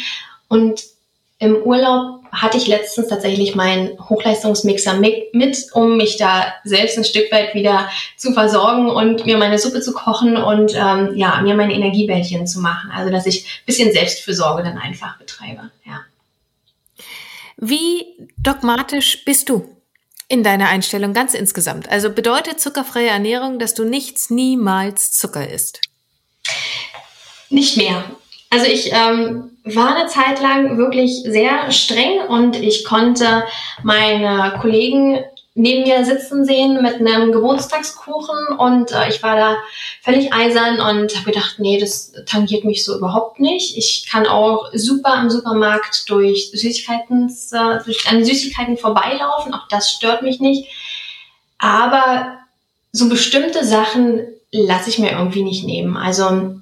Und 0.49 0.83
im 1.39 1.57
Urlaub 1.57 2.22
hatte 2.33 2.57
ich 2.57 2.67
letztens 2.67 3.09
tatsächlich 3.09 3.55
meinen 3.55 3.99
Hochleistungsmixer 4.09 4.95
mit, 4.95 5.67
um 5.75 5.99
mich 5.99 6.17
da 6.17 6.55
selbst 6.65 6.97
ein 6.97 7.05
Stück 7.05 7.31
weit 7.31 7.55
wieder 7.55 7.91
zu 8.17 8.33
versorgen 8.33 8.89
und 8.89 9.27
mir 9.27 9.37
meine 9.37 9.59
Suppe 9.59 9.83
zu 9.83 9.93
kochen 9.93 10.39
und 10.39 10.75
ähm, 10.75 11.15
ja, 11.15 11.41
mir 11.43 11.55
meine 11.55 11.75
Energiebällchen 11.75 12.47
zu 12.47 12.61
machen. 12.61 12.91
Also 12.91 13.13
dass 13.13 13.27
ich 13.27 13.45
ein 13.45 13.67
bisschen 13.67 13.93
Selbstfürsorge 13.93 14.63
dann 14.63 14.79
einfach 14.79 15.19
betreibe. 15.19 15.71
Ja. 15.85 16.01
Wie 17.59 18.07
dogmatisch 18.39 19.25
bist 19.27 19.51
du 19.51 19.69
in 20.27 20.43
deiner 20.43 20.71
Einstellung 20.71 21.13
ganz 21.13 21.35
insgesamt? 21.35 21.91
Also 21.91 22.11
bedeutet 22.11 22.61
zuckerfreie 22.61 23.09
Ernährung, 23.09 23.59
dass 23.59 23.75
du 23.75 23.85
nichts, 23.85 24.31
niemals 24.31 25.13
Zucker 25.13 25.49
isst? 25.49 25.83
Nicht 27.51 27.77
mehr. 27.77 28.05
Also 28.53 28.67
ich 28.67 28.93
ähm, 28.93 29.57
war 29.65 29.97
eine 29.97 30.09
Zeit 30.09 30.43
lang 30.43 30.77
wirklich 30.77 31.23
sehr 31.23 31.73
streng 31.73 32.21
und 32.29 32.55
ich 32.55 32.85
konnte 32.85 33.45
meine 33.83 34.59
Kollegen 34.61 35.21
neben 35.55 35.85
mir 35.85 36.05
sitzen 36.05 36.45
sehen 36.45 36.83
mit 36.83 36.97
einem 36.97 37.33
Geburtstagskuchen 37.33 38.59
und 38.59 38.93
äh, 38.93 39.09
ich 39.09 39.23
war 39.23 39.37
da 39.37 39.57
völlig 40.03 40.35
eisern 40.35 40.81
und 40.81 41.17
habe 41.17 41.33
gedacht, 41.33 41.55
nee, 41.61 41.81
das 41.81 42.13
tangiert 42.27 42.65
mich 42.65 42.85
so 42.85 42.95
überhaupt 42.95 43.41
nicht. 43.41 43.79
Ich 43.79 44.07
kann 44.11 44.27
auch 44.27 44.71
super 44.75 45.19
im 45.23 45.31
Supermarkt 45.31 46.11
durch 46.11 46.51
Süßigkeiten, 46.53 47.35
äh, 47.53 47.85
durch 47.85 48.07
an 48.07 48.23
Süßigkeiten 48.23 48.77
vorbeilaufen, 48.77 49.55
auch 49.55 49.67
das 49.71 49.91
stört 49.91 50.21
mich 50.21 50.41
nicht. 50.41 50.69
Aber 51.57 52.37
so 52.93 53.09
bestimmte 53.09 53.65
Sachen 53.65 54.27
lasse 54.51 54.91
ich 54.91 54.99
mir 54.99 55.13
irgendwie 55.13 55.43
nicht 55.43 55.65
nehmen. 55.65 55.97
Also 55.97 56.62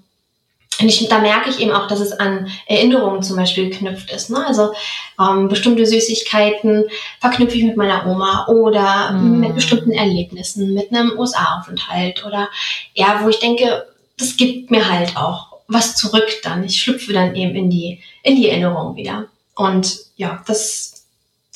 und 0.80 0.88
ich, 0.88 1.08
da 1.08 1.18
merke 1.18 1.50
ich 1.50 1.60
eben 1.60 1.72
auch, 1.72 1.86
dass 1.86 2.00
es 2.00 2.12
an 2.12 2.50
Erinnerungen 2.66 3.22
zum 3.22 3.36
Beispiel 3.36 3.70
geknüpft 3.70 4.10
ist. 4.10 4.30
Ne? 4.30 4.44
Also 4.46 4.72
ähm, 5.20 5.48
bestimmte 5.48 5.84
Süßigkeiten 5.86 6.84
verknüpfe 7.20 7.56
ich 7.56 7.64
mit 7.64 7.76
meiner 7.76 8.06
Oma 8.06 8.46
oder 8.48 9.12
mm. 9.12 9.40
mit 9.40 9.54
bestimmten 9.54 9.92
Erlebnissen, 9.92 10.74
mit 10.74 10.90
einem 10.92 11.18
USA-Aufenthalt 11.18 12.24
oder 12.24 12.48
ja, 12.94 13.20
wo 13.22 13.28
ich 13.28 13.40
denke, 13.40 13.86
das 14.18 14.36
gibt 14.36 14.70
mir 14.70 14.90
halt 14.90 15.16
auch 15.16 15.50
was 15.68 15.96
zurück 15.96 16.28
dann. 16.42 16.64
Ich 16.64 16.80
schlüpfe 16.80 17.12
dann 17.12 17.34
eben 17.34 17.54
in 17.54 17.70
die, 17.70 18.02
in 18.22 18.36
die 18.36 18.48
Erinnerung 18.48 18.96
wieder. 18.96 19.26
Und 19.54 19.98
ja, 20.16 20.42
das, 20.46 21.04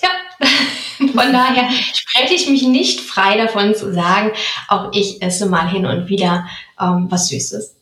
ja, 0.03 0.09
von 0.99 1.33
daher 1.33 1.69
spreche 1.93 2.35
ich 2.35 2.49
mich 2.49 2.63
nicht 2.63 3.01
frei 3.01 3.37
davon 3.37 3.75
zu 3.75 3.93
sagen, 3.93 4.33
auch 4.69 4.93
ich 4.93 5.21
esse 5.23 5.47
mal 5.47 5.69
hin 5.69 5.87
und 5.87 6.09
wieder 6.09 6.47
ähm, 6.81 7.07
was 7.11 7.29
Süßes. 7.29 7.75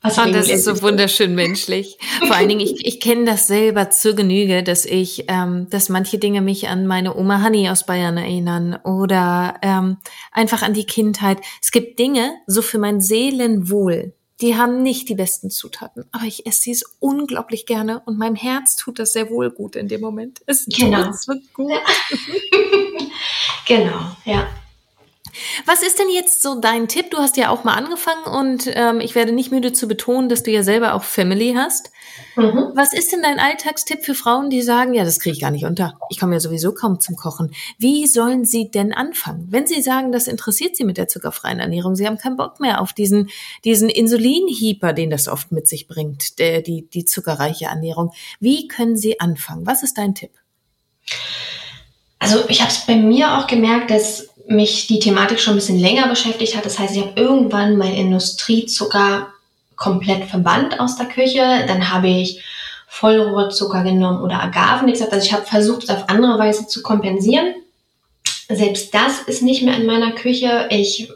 Was 0.00 0.16
oh, 0.16 0.30
das 0.30 0.48
ist 0.48 0.64
so 0.64 0.80
wunderschön 0.80 1.34
menschlich. 1.34 1.98
Vor 2.24 2.36
allen 2.36 2.48
Dingen, 2.48 2.60
ich, 2.60 2.86
ich 2.86 3.00
kenne 3.00 3.24
das 3.24 3.48
selber 3.48 3.90
zur 3.90 4.14
Genüge, 4.14 4.62
dass 4.62 4.84
ich, 4.84 5.24
ähm, 5.26 5.68
dass 5.70 5.88
manche 5.88 6.18
Dinge 6.18 6.40
mich 6.40 6.68
an 6.68 6.86
meine 6.86 7.16
Oma 7.16 7.40
Hanni 7.40 7.68
aus 7.68 7.84
Bayern 7.84 8.16
erinnern 8.16 8.76
oder 8.84 9.56
ähm, 9.60 9.96
einfach 10.30 10.62
an 10.62 10.72
die 10.72 10.86
Kindheit. 10.86 11.38
Es 11.60 11.72
gibt 11.72 11.98
Dinge, 11.98 12.32
so 12.46 12.62
für 12.62 12.78
mein 12.78 13.00
Seelenwohl, 13.00 14.12
die 14.40 14.56
haben 14.56 14.82
nicht 14.82 15.08
die 15.08 15.16
besten 15.16 15.50
Zutaten, 15.50 16.04
aber 16.12 16.24
ich 16.26 16.46
esse 16.46 16.62
sie 16.62 16.84
unglaublich 17.00 17.66
gerne 17.66 18.00
und 18.06 18.18
meinem 18.18 18.36
Herz 18.36 18.76
tut 18.76 19.00
das 19.00 19.12
sehr 19.12 19.30
wohl 19.30 19.50
gut 19.50 19.74
in 19.74 19.88
dem 19.88 20.00
Moment. 20.00 20.40
Es 20.46 20.64
genau. 20.66 21.06
tut 21.06 21.20
so 21.20 21.32
gut. 21.54 21.72
genau, 23.66 24.16
ja. 24.24 24.46
Was 25.66 25.82
ist 25.82 25.98
denn 25.98 26.08
jetzt 26.10 26.42
so 26.42 26.60
dein 26.60 26.88
Tipp? 26.88 27.10
Du 27.10 27.18
hast 27.18 27.36
ja 27.36 27.50
auch 27.50 27.64
mal 27.64 27.74
angefangen 27.74 28.24
und 28.24 28.70
ähm, 28.74 29.00
ich 29.00 29.14
werde 29.14 29.32
nicht 29.32 29.50
müde 29.50 29.72
zu 29.72 29.88
betonen, 29.88 30.28
dass 30.28 30.42
du 30.42 30.50
ja 30.50 30.62
selber 30.62 30.94
auch 30.94 31.02
Family 31.02 31.54
hast. 31.56 31.90
Mhm. 32.36 32.72
Was 32.74 32.92
ist 32.92 33.12
denn 33.12 33.22
dein 33.22 33.38
Alltagstipp 33.38 34.04
für 34.04 34.14
Frauen, 34.14 34.50
die 34.50 34.62
sagen, 34.62 34.94
ja, 34.94 35.04
das 35.04 35.20
kriege 35.20 35.34
ich 35.34 35.40
gar 35.40 35.50
nicht 35.50 35.64
unter. 35.64 35.98
Ich 36.10 36.18
komme 36.18 36.34
ja 36.34 36.40
sowieso 36.40 36.72
kaum 36.72 37.00
zum 37.00 37.16
Kochen. 37.16 37.52
Wie 37.78 38.06
sollen 38.06 38.44
sie 38.44 38.70
denn 38.70 38.92
anfangen? 38.92 39.46
Wenn 39.50 39.66
sie 39.66 39.82
sagen, 39.82 40.12
das 40.12 40.28
interessiert 40.28 40.76
sie 40.76 40.84
mit 40.84 40.98
der 40.98 41.08
zuckerfreien 41.08 41.60
Ernährung, 41.60 41.96
sie 41.96 42.06
haben 42.06 42.18
keinen 42.18 42.36
Bock 42.36 42.60
mehr 42.60 42.80
auf 42.80 42.92
diesen, 42.92 43.30
diesen 43.64 43.88
Insulinhieper, 43.88 44.92
den 44.92 45.10
das 45.10 45.28
oft 45.28 45.52
mit 45.52 45.68
sich 45.68 45.88
bringt, 45.88 46.38
der, 46.38 46.62
die, 46.62 46.88
die 46.88 47.04
zuckerreiche 47.04 47.66
Ernährung. 47.66 48.12
Wie 48.40 48.68
können 48.68 48.96
sie 48.96 49.20
anfangen? 49.20 49.66
Was 49.66 49.82
ist 49.82 49.98
dein 49.98 50.14
Tipp? 50.14 50.32
Also 52.18 52.44
ich 52.48 52.60
habe 52.60 52.70
es 52.70 52.84
bei 52.86 52.96
mir 52.96 53.38
auch 53.38 53.46
gemerkt, 53.46 53.90
dass 53.90 54.27
mich 54.48 54.86
die 54.86 54.98
Thematik 54.98 55.40
schon 55.40 55.54
ein 55.54 55.58
bisschen 55.58 55.78
länger 55.78 56.08
beschäftigt 56.08 56.56
hat. 56.56 56.64
Das 56.64 56.78
heißt, 56.78 56.96
ich 56.96 57.02
habe 57.02 57.20
irgendwann 57.20 57.76
mein 57.76 57.94
Industriezucker 57.94 59.28
komplett 59.76 60.24
verbannt 60.24 60.80
aus 60.80 60.96
der 60.96 61.06
Küche. 61.06 61.64
Dann 61.66 61.90
habe 61.92 62.08
ich 62.08 62.42
Vollrohrzucker 62.88 63.84
genommen 63.84 64.22
oder 64.22 64.42
Agaven. 64.42 64.88
Also 64.88 65.16
ich 65.16 65.32
habe 65.32 65.44
versucht, 65.44 65.84
es 65.84 65.90
auf 65.90 66.08
andere 66.08 66.38
Weise 66.38 66.66
zu 66.66 66.82
kompensieren. 66.82 67.54
Selbst 68.48 68.94
das 68.94 69.20
ist 69.20 69.42
nicht 69.42 69.62
mehr 69.62 69.76
in 69.76 69.84
meiner 69.84 70.12
Küche. 70.12 70.68
Ich, 70.70 71.12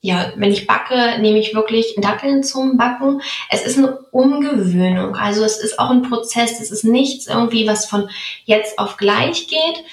ja, 0.00 0.32
wenn 0.36 0.52
ich 0.52 0.68
backe, 0.68 1.20
nehme 1.20 1.40
ich 1.40 1.56
wirklich 1.56 1.96
Datteln 1.98 2.44
zum 2.44 2.76
Backen. 2.76 3.20
Es 3.50 3.66
ist 3.66 3.76
eine 3.76 3.98
Umgewöhnung. 4.12 5.16
Also 5.16 5.42
es 5.42 5.58
ist 5.58 5.80
auch 5.80 5.90
ein 5.90 6.02
Prozess. 6.02 6.60
Es 6.60 6.70
ist 6.70 6.84
nichts 6.84 7.26
irgendwie, 7.26 7.66
was 7.66 7.86
von 7.86 8.08
jetzt 8.44 8.78
auf 8.78 8.96
gleich 8.96 9.48
geht, 9.48 9.84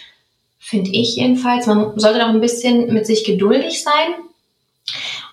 finde 0.59 0.91
ich 0.91 1.15
jedenfalls. 1.15 1.65
Man 1.65 1.97
sollte 1.97 2.23
auch 2.25 2.29
ein 2.29 2.41
bisschen 2.41 2.93
mit 2.93 3.07
sich 3.07 3.23
geduldig 3.23 3.81
sein. 3.81 4.15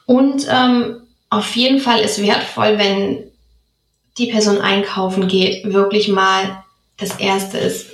Und 0.06 0.46
ähm, 0.48 1.02
auf 1.28 1.56
jeden 1.56 1.80
Fall 1.80 2.00
ist 2.00 2.22
wertvoll, 2.22 2.78
wenn 2.78 3.30
die 4.18 4.28
Person 4.28 4.58
einkaufen 4.58 5.28
geht, 5.28 5.72
wirklich 5.72 6.08
mal 6.08 6.64
das 6.96 7.18
Erste 7.18 7.58
ist, 7.58 7.92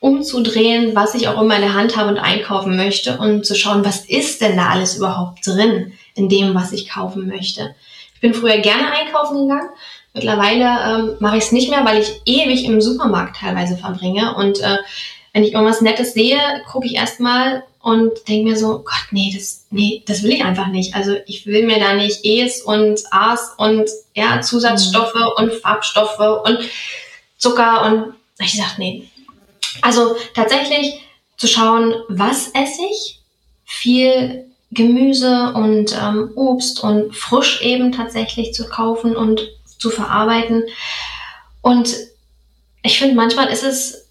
umzudrehen, 0.00 0.94
was 0.94 1.14
ich 1.14 1.28
auch 1.28 1.40
immer 1.40 1.56
in 1.56 1.62
der 1.62 1.74
Hand 1.74 1.96
habe 1.96 2.10
und 2.10 2.18
einkaufen 2.18 2.76
möchte 2.76 3.16
und 3.18 3.46
zu 3.46 3.54
schauen, 3.54 3.84
was 3.84 4.04
ist 4.04 4.42
denn 4.42 4.56
da 4.56 4.68
alles 4.68 4.96
überhaupt 4.96 5.46
drin 5.46 5.92
in 6.14 6.28
dem, 6.28 6.54
was 6.54 6.72
ich 6.72 6.88
kaufen 6.88 7.26
möchte. 7.26 7.74
Ich 8.14 8.20
bin 8.20 8.34
früher 8.34 8.58
gerne 8.58 8.92
einkaufen 8.92 9.48
gegangen. 9.48 9.70
Mittlerweile 10.12 10.64
ähm, 10.64 11.16
mache 11.20 11.38
ich 11.38 11.44
es 11.44 11.52
nicht 11.52 11.70
mehr, 11.70 11.84
weil 11.84 12.00
ich 12.00 12.22
ewig 12.24 12.64
im 12.64 12.80
Supermarkt 12.80 13.36
teilweise 13.36 13.76
verbringe 13.76 14.34
und 14.36 14.60
äh, 14.60 14.78
wenn 15.36 15.44
ich 15.44 15.52
irgendwas 15.52 15.82
Nettes 15.82 16.14
sehe, 16.14 16.40
gucke 16.66 16.86
ich 16.86 16.94
erstmal 16.94 17.62
und 17.82 18.26
denke 18.26 18.48
mir 18.48 18.56
so, 18.56 18.78
Gott, 18.78 19.08
nee, 19.10 19.30
das, 19.36 19.66
nee, 19.68 20.02
das 20.06 20.22
will 20.22 20.32
ich 20.32 20.42
einfach 20.42 20.68
nicht. 20.68 20.94
Also 20.94 21.14
ich 21.26 21.44
will 21.44 21.66
mir 21.66 21.78
da 21.78 21.92
nicht 21.92 22.24
E's 22.24 22.62
und 22.62 23.02
A's 23.10 23.52
und 23.58 23.84
ja, 24.14 24.40
Zusatzstoffe 24.40 25.14
mhm. 25.14 25.32
und 25.36 25.52
Farbstoffe 25.52 26.42
und 26.46 26.60
Zucker 27.36 27.84
und 27.84 28.14
ich 28.38 28.56
dachte, 28.56 28.80
nee. 28.80 29.10
Also 29.82 30.16
tatsächlich 30.34 31.02
zu 31.36 31.48
schauen, 31.48 31.94
was 32.08 32.48
esse 32.54 32.86
ich, 32.90 33.20
viel 33.66 34.46
Gemüse 34.70 35.52
und 35.52 35.94
ähm, 36.02 36.30
Obst 36.34 36.82
und 36.82 37.14
frisch 37.14 37.60
eben 37.60 37.92
tatsächlich 37.92 38.54
zu 38.54 38.66
kaufen 38.70 39.14
und 39.14 39.42
zu 39.76 39.90
verarbeiten. 39.90 40.62
Und 41.60 41.94
ich 42.82 42.98
finde, 42.98 43.16
manchmal 43.16 43.48
ist 43.48 43.64
es 43.64 44.05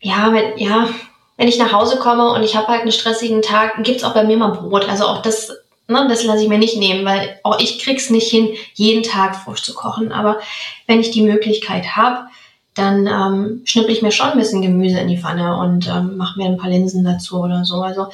ja, 0.00 0.32
wenn, 0.32 0.58
ja, 0.58 0.88
wenn 1.36 1.48
ich 1.48 1.58
nach 1.58 1.72
Hause 1.72 1.98
komme 1.98 2.30
und 2.30 2.42
ich 2.42 2.56
habe 2.56 2.68
halt 2.68 2.82
einen 2.82 2.92
stressigen 2.92 3.42
Tag, 3.42 3.82
gibt's 3.82 4.04
auch 4.04 4.14
bei 4.14 4.24
mir 4.24 4.36
mal 4.36 4.52
Brot. 4.52 4.88
Also 4.88 5.06
auch 5.06 5.22
das 5.22 5.52
Ne, 5.90 6.06
das 6.08 6.22
lasse 6.22 6.44
ich 6.44 6.48
mir 6.48 6.58
nicht 6.58 6.76
nehmen, 6.76 7.04
weil 7.04 7.40
auch 7.42 7.58
ich 7.58 7.80
krieg's 7.80 8.10
nicht 8.10 8.30
hin, 8.30 8.50
jeden 8.74 9.02
Tag 9.02 9.34
frisch 9.34 9.64
zu 9.64 9.74
kochen. 9.74 10.12
Aber 10.12 10.38
wenn 10.86 11.00
ich 11.00 11.10
die 11.10 11.22
Möglichkeit 11.22 11.96
habe, 11.96 12.28
dann 12.74 13.08
ähm, 13.08 13.62
schnippel 13.64 13.90
ich 13.90 14.00
mir 14.00 14.12
schon 14.12 14.28
ein 14.28 14.38
bisschen 14.38 14.62
Gemüse 14.62 15.00
in 15.00 15.08
die 15.08 15.18
Pfanne 15.18 15.56
und 15.56 15.88
ähm, 15.88 16.16
mache 16.16 16.38
mir 16.38 16.46
ein 16.46 16.58
paar 16.58 16.70
Linsen 16.70 17.04
dazu 17.04 17.40
oder 17.40 17.64
so. 17.64 17.82
Also 17.82 18.06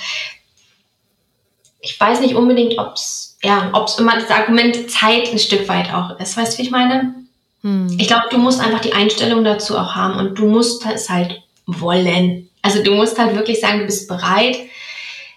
ich 1.82 2.00
weiß 2.00 2.20
nicht 2.20 2.34
unbedingt, 2.34 2.78
ob 2.78 2.94
es 2.94 3.36
ja, 3.42 3.68
ob's 3.74 3.98
immer 3.98 4.18
das 4.18 4.30
Argument 4.30 4.90
Zeit 4.90 5.30
ein 5.30 5.38
Stück 5.38 5.68
weit 5.68 5.92
auch 5.92 6.18
ist. 6.18 6.34
Weißt 6.34 6.54
du, 6.54 6.58
wie 6.58 6.62
ich 6.62 6.70
meine? 6.70 7.14
Hm. 7.60 7.94
Ich 8.00 8.08
glaube, 8.08 8.28
du 8.30 8.38
musst 8.38 8.62
einfach 8.62 8.80
die 8.80 8.94
Einstellung 8.94 9.44
dazu 9.44 9.76
auch 9.76 9.94
haben 9.94 10.18
und 10.18 10.38
du 10.38 10.46
musst 10.46 10.86
es 10.86 11.10
halt 11.10 11.42
wollen. 11.66 12.48
Also 12.62 12.82
du 12.82 12.94
musst 12.94 13.18
halt 13.18 13.34
wirklich 13.34 13.60
sagen, 13.60 13.80
du 13.80 13.86
bist 13.86 14.08
bereit, 14.08 14.58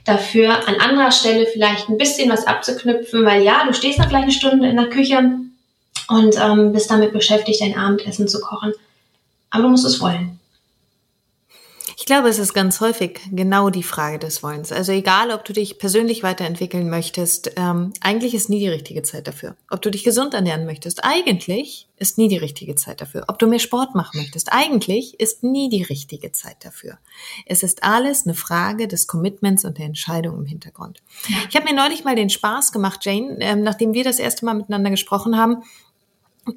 dafür 0.05 0.67
an 0.67 0.75
anderer 0.75 1.11
Stelle 1.11 1.45
vielleicht 1.45 1.89
ein 1.89 1.97
bisschen 1.97 2.29
was 2.29 2.47
abzuknüpfen, 2.47 3.25
weil 3.25 3.43
ja, 3.43 3.65
du 3.65 3.73
stehst 3.73 3.99
dann 3.99 4.07
vielleicht 4.07 4.23
eine 4.23 4.31
Stunde 4.31 4.69
in 4.69 4.77
der 4.77 4.89
Küche 4.89 5.17
und 6.07 6.35
ähm, 6.41 6.73
bist 6.73 6.89
damit 6.89 7.13
beschäftigt, 7.13 7.61
dein 7.61 7.77
Abendessen 7.77 8.27
zu 8.27 8.39
kochen. 8.39 8.73
Aber 9.51 9.63
du 9.63 9.69
musst 9.69 9.85
es 9.85 9.99
wollen. 9.99 10.38
Ich 11.99 12.05
glaube, 12.05 12.29
es 12.29 12.39
ist 12.39 12.53
ganz 12.53 12.79
häufig 12.79 13.19
genau 13.29 13.69
die 13.69 13.83
Frage 13.83 14.19
des 14.19 14.41
Wollens. 14.41 14.71
Also 14.71 14.93
egal, 14.93 15.31
ob 15.31 15.43
du 15.43 15.51
dich 15.51 15.79
persönlich 15.79 16.23
weiterentwickeln 16.23 16.89
möchtest, 16.89 17.51
ähm, 17.57 17.91
eigentlich 17.99 18.33
ist 18.33 18.49
nie 18.49 18.59
die 18.59 18.69
richtige 18.69 19.01
Zeit 19.01 19.27
dafür. 19.27 19.57
Ob 19.69 19.81
du 19.81 19.91
dich 19.91 20.05
gesund 20.05 20.33
ernähren 20.33 20.65
möchtest, 20.65 21.03
eigentlich 21.03 21.89
ist 21.97 22.17
nie 22.17 22.29
die 22.29 22.37
richtige 22.37 22.75
Zeit 22.75 23.01
dafür. 23.01 23.25
Ob 23.27 23.37
du 23.37 23.47
mehr 23.47 23.59
Sport 23.59 23.95
machen 23.95 24.17
möchtest, 24.17 24.53
eigentlich 24.53 25.19
ist 25.19 25.43
nie 25.43 25.67
die 25.67 25.83
richtige 25.83 26.31
Zeit 26.31 26.63
dafür. 26.63 26.97
Es 27.45 27.63
ist 27.63 27.83
alles 27.83 28.25
eine 28.25 28.33
Frage 28.33 28.87
des 28.87 29.05
Commitments 29.05 29.65
und 29.65 29.77
der 29.77 29.85
Entscheidung 29.85 30.37
im 30.37 30.45
Hintergrund. 30.45 31.03
Ich 31.49 31.55
habe 31.57 31.65
mir 31.65 31.75
neulich 31.75 32.05
mal 32.05 32.15
den 32.15 32.29
Spaß 32.29 32.71
gemacht, 32.71 33.03
Jane, 33.03 33.39
ähm, 33.41 33.61
nachdem 33.61 33.93
wir 33.93 34.05
das 34.05 34.19
erste 34.19 34.45
Mal 34.45 34.53
miteinander 34.53 34.89
gesprochen 34.89 35.37
haben, 35.37 35.63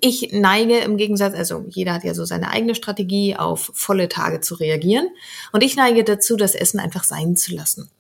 ich 0.01 0.33
neige 0.33 0.79
im 0.79 0.97
Gegensatz, 0.97 1.35
also 1.35 1.65
jeder 1.69 1.95
hat 1.95 2.05
ja 2.05 2.15
so 2.15 2.25
seine 2.25 2.51
eigene 2.51 2.75
Strategie, 2.75 3.37
auf 3.37 3.71
volle 3.75 4.09
Tage 4.09 4.41
zu 4.41 4.55
reagieren. 4.55 5.09
Und 5.53 5.63
ich 5.63 5.77
neige 5.77 6.05
dazu, 6.05 6.37
das 6.37 6.55
Essen 6.55 6.81
einfach 6.81 7.05
sein 7.05 7.37
zu 7.37 7.55
lassen. 7.55 7.91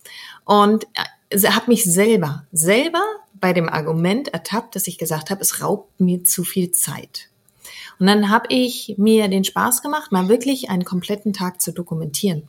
Und 0.44 0.86
äh, 1.30 1.48
habe 1.48 1.70
mich 1.70 1.84
selber, 1.84 2.46
selber 2.52 3.02
bei 3.34 3.52
dem 3.52 3.68
Argument 3.68 4.28
ertappt, 4.28 4.76
dass 4.76 4.86
ich 4.86 4.98
gesagt 4.98 5.30
habe, 5.30 5.40
es 5.40 5.62
raubt 5.62 6.00
mir 6.00 6.24
zu 6.24 6.44
viel 6.44 6.70
Zeit. 6.70 7.28
Und 7.98 8.06
dann 8.06 8.30
habe 8.30 8.46
ich 8.48 8.94
mir 8.98 9.28
den 9.28 9.44
Spaß 9.44 9.82
gemacht, 9.82 10.12
mal 10.12 10.28
wirklich 10.28 10.70
einen 10.70 10.84
kompletten 10.84 11.32
Tag 11.32 11.60
zu 11.60 11.72
dokumentieren. 11.72 12.48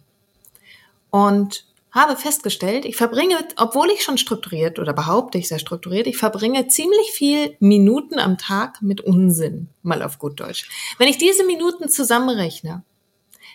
Und 1.10 1.66
habe 1.93 2.17
festgestellt, 2.17 2.85
ich 2.85 2.95
verbringe, 2.95 3.38
obwohl 3.55 3.89
ich 3.91 4.03
schon 4.03 4.17
strukturiert 4.17 4.79
oder 4.79 4.93
behaupte 4.93 5.38
ich 5.38 5.47
sehr 5.47 5.59
strukturiert, 5.59 6.07
ich 6.07 6.17
verbringe 6.17 6.67
ziemlich 6.67 7.12
viel 7.12 7.55
Minuten 7.59 8.17
am 8.17 8.38
Tag 8.38 8.81
mit 8.81 9.01
Unsinn, 9.01 9.69
mal 9.83 10.01
auf 10.01 10.17
gut 10.17 10.39
Deutsch. 10.39 10.67
Wenn 10.97 11.07
ich 11.07 11.19
diese 11.19 11.45
Minuten 11.45 11.89
zusammenrechne, 11.89 12.83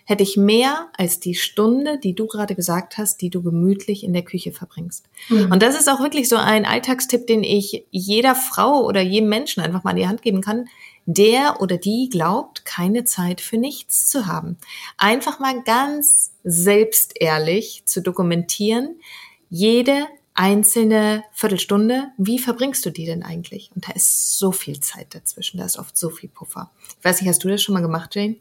hätte 0.05 0.23
ich 0.23 0.39
mehr 0.39 0.89
als 0.97 1.21
die 1.21 1.35
Stunde, 1.35 1.99
die 1.99 2.15
du 2.15 2.27
gerade 2.27 2.55
gesagt 2.55 2.97
hast, 2.97 3.21
die 3.21 3.29
du 3.29 3.43
gemütlich 3.43 4.05
in 4.05 4.15
der 4.15 4.23
Küche 4.23 4.53
verbringst. 4.53 5.05
Mhm. 5.29 5.53
Und 5.53 5.63
das 5.63 5.79
ist 5.79 5.87
auch 5.87 6.01
wirklich 6.01 6.31
so 6.31 6.37
ein 6.37 6.65
Alltagstipp, 6.65 7.27
den 7.27 7.45
ich 7.45 7.85
jeder 7.91 8.35
Frau 8.35 8.87
oder 8.87 9.03
jedem 9.03 9.29
Menschen 9.29 9.63
einfach 9.63 9.85
mal 9.85 9.91
in 9.91 9.97
die 9.99 10.09
Hand 10.09 10.23
geben 10.23 10.41
kann, 10.41 10.67
der 11.11 11.63
oder 11.63 11.79
die 11.79 12.11
glaubt, 12.11 12.67
keine 12.67 13.05
Zeit 13.05 13.41
für 13.41 13.57
nichts 13.57 14.07
zu 14.09 14.27
haben. 14.27 14.59
Einfach 14.99 15.41
mal 15.41 15.63
ganz 15.63 16.33
selbstehrlich 16.45 17.83
zu 17.87 18.03
dokumentieren, 18.03 19.01
jede 19.49 20.07
einzelne 20.35 21.25
Viertelstunde, 21.33 22.09
wie 22.19 22.39
verbringst 22.39 22.85
du 22.85 22.91
die 22.91 23.07
denn 23.07 23.23
eigentlich? 23.23 23.71
Und 23.75 23.89
da 23.89 23.93
ist 23.93 24.39
so 24.39 24.53
viel 24.53 24.81
Zeit 24.81 25.15
dazwischen, 25.15 25.57
da 25.57 25.65
ist 25.65 25.79
oft 25.79 25.97
so 25.97 26.11
viel 26.11 26.29
Puffer. 26.29 26.71
Ich 26.99 27.05
weiß 27.05 27.23
nicht, 27.23 27.31
hast 27.31 27.43
du 27.43 27.49
das 27.49 27.63
schon 27.63 27.73
mal 27.73 27.81
gemacht, 27.81 28.15
Jane? 28.15 28.37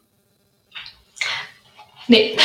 Nee. 2.09 2.37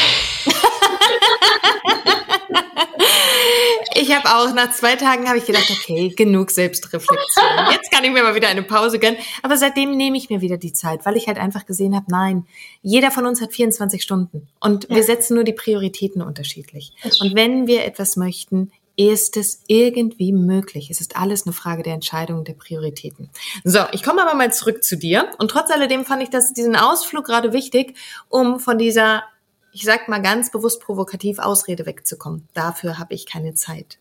Ich 3.95 4.15
habe 4.15 4.29
auch 4.29 4.55
nach 4.55 4.71
zwei 4.73 4.97
Tagen 4.97 5.29
habe 5.29 5.39
ich 5.39 5.47
gedacht, 5.47 5.71
okay, 5.71 6.09
genug 6.11 6.51
Selbstreflexion. 6.51 7.45
Jetzt 7.71 7.91
kann 7.91 8.05
ich 8.05 8.11
mir 8.11 8.23
mal 8.23 8.35
wieder 8.35 8.49
eine 8.49 8.63
Pause 8.63 8.99
gönnen. 8.99 9.19
Aber 9.43 9.57
seitdem 9.57 9.97
nehme 9.97 10.17
ich 10.17 10.31
mir 10.31 10.41
wieder 10.41 10.57
die 10.57 10.73
Zeit, 10.73 11.05
weil 11.05 11.17
ich 11.17 11.27
halt 11.27 11.39
einfach 11.39 11.67
gesehen 11.67 11.95
habe, 11.95 12.07
nein, 12.09 12.47
jeder 12.83 13.11
von 13.11 13.27
uns 13.27 13.41
hat 13.41 13.53
24 13.53 14.03
Stunden 14.03 14.49
und 14.61 14.89
ja. 14.89 14.97
wir 14.97 15.05
setzen 15.05 15.35
nur 15.35 15.45
die 15.45 15.53
Prioritäten 15.53 16.23
unterschiedlich. 16.23 16.93
Und 17.21 17.35
wenn 17.35 17.67
wir 17.67 17.85
etwas 17.85 18.17
möchten, 18.17 18.71
ist 18.97 19.37
es 19.37 19.63
irgendwie 19.69 20.33
möglich. 20.33 20.91
Es 20.91 21.01
ist 21.01 21.17
alles 21.17 21.47
eine 21.47 21.53
Frage 21.53 21.83
der 21.83 21.95
Entscheidung 21.95 22.45
der 22.45 22.53
Prioritäten. 22.53 23.31
So, 23.65 23.81
ich 23.93 24.03
komme 24.03 24.23
aber 24.23 24.35
mal 24.35 24.53
zurück 24.53 24.85
zu 24.85 24.97
dir. 24.97 25.31
Und 25.39 25.51
trotz 25.51 25.71
alledem 25.71 26.05
fand 26.05 26.23
ich 26.23 26.31
das, 26.31 26.53
diesen 26.53 26.77
Ausflug 26.77 27.25
gerade 27.25 27.53
wichtig, 27.53 27.97
um 28.29 28.61
von 28.61 28.77
dieser 28.77 29.25
ich 29.73 29.85
sag 29.85 30.09
mal 30.09 30.21
ganz 30.21 30.51
bewusst 30.51 30.81
provokativ, 30.81 31.39
Ausrede 31.39 31.87
wegzukommen. 31.87 32.47
Dafür 32.55 32.99
habe 32.99 33.15
ich 33.15 33.27
keine 33.27 33.55
Zeit. 33.55 33.99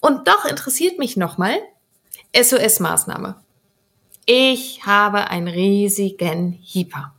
Und 0.00 0.26
doch 0.26 0.44
interessiert 0.44 0.98
mich 0.98 1.16
nochmal 1.16 1.58
SOS-Maßnahme. 2.34 3.36
Ich 4.24 4.84
habe 4.86 5.28
einen 5.30 5.48
riesigen 5.48 6.52
Hieper. 6.52 7.14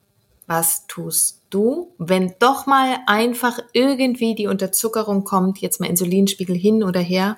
Was 0.47 0.87
tust 0.87 1.43
du, 1.51 1.93
wenn 1.99 2.33
doch 2.39 2.65
mal 2.65 2.97
einfach 3.05 3.59
irgendwie 3.73 4.33
die 4.33 4.47
Unterzuckerung 4.47 5.23
kommt, 5.23 5.59
jetzt 5.59 5.79
mal 5.79 5.89
Insulinspiegel 5.89 6.55
hin 6.55 6.83
oder 6.83 6.99
her? 6.99 7.37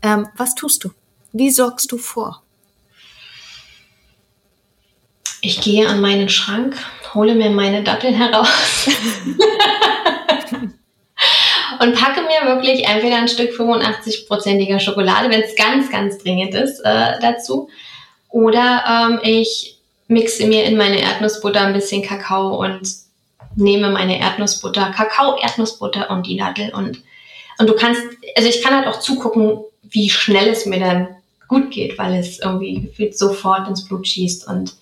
Ähm, 0.00 0.28
was 0.36 0.54
tust 0.54 0.84
du? 0.84 0.90
Wie 1.32 1.50
sorgst 1.50 1.92
du 1.92 1.98
vor? 1.98 2.42
Ich 5.40 5.60
gehe 5.60 5.86
an 5.88 6.00
meinen 6.00 6.28
Schrank, 6.28 6.76
hole 7.14 7.34
mir 7.34 7.50
meine 7.50 7.82
Datteln 7.82 8.14
heraus 8.14 8.88
und 11.80 11.94
packe 11.94 12.22
mir 12.22 12.54
wirklich 12.54 12.86
entweder 12.86 13.16
ein 13.16 13.28
Stück 13.28 13.50
85-prozentiger 13.52 14.80
Schokolade, 14.80 15.30
wenn 15.30 15.42
es 15.42 15.54
ganz, 15.56 15.90
ganz 15.90 16.18
dringend 16.18 16.54
ist, 16.54 16.80
äh, 16.80 17.20
dazu. 17.20 17.68
Oder 18.28 18.84
ähm, 19.10 19.20
ich 19.22 19.78
mixe 20.08 20.46
mir 20.46 20.64
in 20.64 20.76
meine 20.76 21.00
Erdnussbutter 21.00 21.60
ein 21.62 21.72
bisschen 21.72 22.02
Kakao 22.02 22.60
und 22.62 22.88
nehme 23.54 23.90
meine 23.90 24.20
Erdnussbutter, 24.20 24.90
Kakao, 24.90 25.38
Erdnussbutter 25.38 26.10
und 26.10 26.26
die 26.26 26.36
Dattel 26.36 26.74
und 26.74 27.02
und 27.58 27.68
du 27.68 27.74
kannst, 27.74 28.02
also 28.36 28.48
ich 28.48 28.62
kann 28.62 28.74
halt 28.74 28.86
auch 28.86 29.00
zugucken, 29.00 29.60
wie 29.82 30.10
schnell 30.10 30.48
es 30.48 30.66
mir 30.66 30.80
dann 30.80 31.08
gut 31.48 31.70
geht, 31.70 31.96
weil 31.98 32.14
es 32.14 32.38
irgendwie 32.38 32.92
sofort 33.12 33.68
ins 33.68 33.86
Blut 33.86 34.06
schießt 34.06 34.46
und 34.48 34.74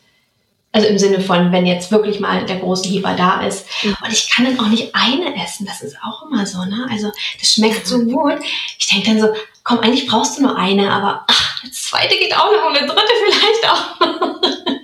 also 0.75 0.89
im 0.89 0.99
Sinne 0.99 1.21
von, 1.21 1.53
wenn 1.53 1.67
jetzt 1.67 1.93
wirklich 1.93 2.19
mal 2.19 2.45
der 2.47 2.57
große 2.57 2.89
Hieber 2.89 3.15
da 3.15 3.47
ist. 3.47 3.65
Mhm. 3.85 3.97
Und 4.05 4.13
ich 4.13 4.29
kann 4.29 4.45
dann 4.45 4.59
auch 4.59 4.69
nicht 4.69 4.93
eine 4.93 5.41
essen. 5.41 5.67
Das 5.67 5.83
ist 5.83 5.97
auch 6.05 6.27
immer 6.27 6.45
so, 6.47 6.65
ne? 6.65 6.89
Also 6.91 7.13
das 7.39 7.53
schmeckt 7.53 7.87
so 7.87 8.01
gut. 8.01 8.41
Ich 8.77 8.89
denke 8.89 9.07
dann 9.07 9.21
so, 9.21 9.29
komm, 9.63 9.79
eigentlich 9.79 10.09
brauchst 10.09 10.37
du 10.37 10.43
nur 10.43 10.57
eine, 10.57 10.91
aber 10.91 11.25
ach, 11.29 11.63
eine 11.63 11.71
zweite 11.71 12.17
geht 12.17 12.37
auch 12.37 12.51
noch 12.51 12.71
und 12.71 12.77
eine 12.77 12.89
dritte 12.89 13.13
vielleicht 13.25 13.71
auch. 13.71 14.77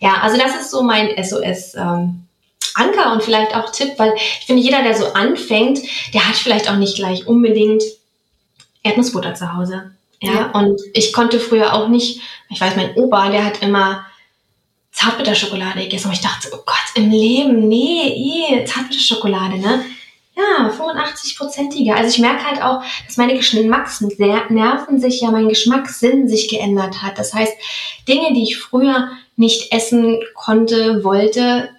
ja, 0.00 0.14
also 0.22 0.38
das 0.38 0.56
ist 0.56 0.70
so 0.70 0.82
mein 0.82 1.22
SOS. 1.22 1.74
Ähm, 1.74 2.24
Anker 2.74 3.12
und 3.12 3.22
vielleicht 3.22 3.54
auch 3.54 3.70
Tipp, 3.70 3.98
weil 3.98 4.14
ich 4.16 4.46
finde, 4.46 4.62
jeder, 4.62 4.82
der 4.82 4.94
so 4.94 5.12
anfängt, 5.12 5.80
der 6.14 6.26
hat 6.26 6.36
vielleicht 6.36 6.70
auch 6.70 6.76
nicht 6.76 6.96
gleich 6.96 7.26
unbedingt 7.26 7.82
Erdnussbutter 8.82 9.34
zu 9.34 9.52
Hause. 9.54 9.90
Ja, 10.20 10.32
ja. 10.32 10.50
und 10.52 10.80
ich 10.94 11.12
konnte 11.12 11.38
früher 11.38 11.74
auch 11.74 11.88
nicht, 11.88 12.22
ich 12.48 12.60
weiß, 12.60 12.76
mein 12.76 12.94
Opa, 12.94 13.28
der 13.28 13.44
hat 13.44 13.62
immer 13.62 14.06
Zartbitterschokolade 14.98 15.82
gegessen. 15.82 16.08
Und 16.08 16.14
ich 16.14 16.20
dachte, 16.20 16.48
oh 16.52 16.62
Gott, 16.66 16.76
im 16.94 17.10
Leben, 17.10 17.68
nee, 17.68 18.08
eh, 18.08 18.64
Zartbitterschokolade, 18.64 19.58
ne? 19.58 19.84
Ja, 20.36 20.70
85-prozentige. 20.70 21.92
Also 21.92 22.10
ich 22.10 22.18
merke 22.18 22.44
halt 22.44 22.62
auch, 22.62 22.82
dass 23.06 23.16
meine 23.16 23.34
Geschmacksnerven 23.34 25.00
sich 25.00 25.20
ja, 25.20 25.30
mein 25.30 25.48
Geschmackssinn 25.48 26.28
sich 26.28 26.48
geändert 26.48 27.02
hat. 27.02 27.18
Das 27.18 27.34
heißt, 27.34 27.52
Dinge, 28.06 28.32
die 28.34 28.44
ich 28.44 28.58
früher 28.58 29.08
nicht 29.36 29.72
essen 29.72 30.20
konnte, 30.34 31.02
wollte, 31.04 31.70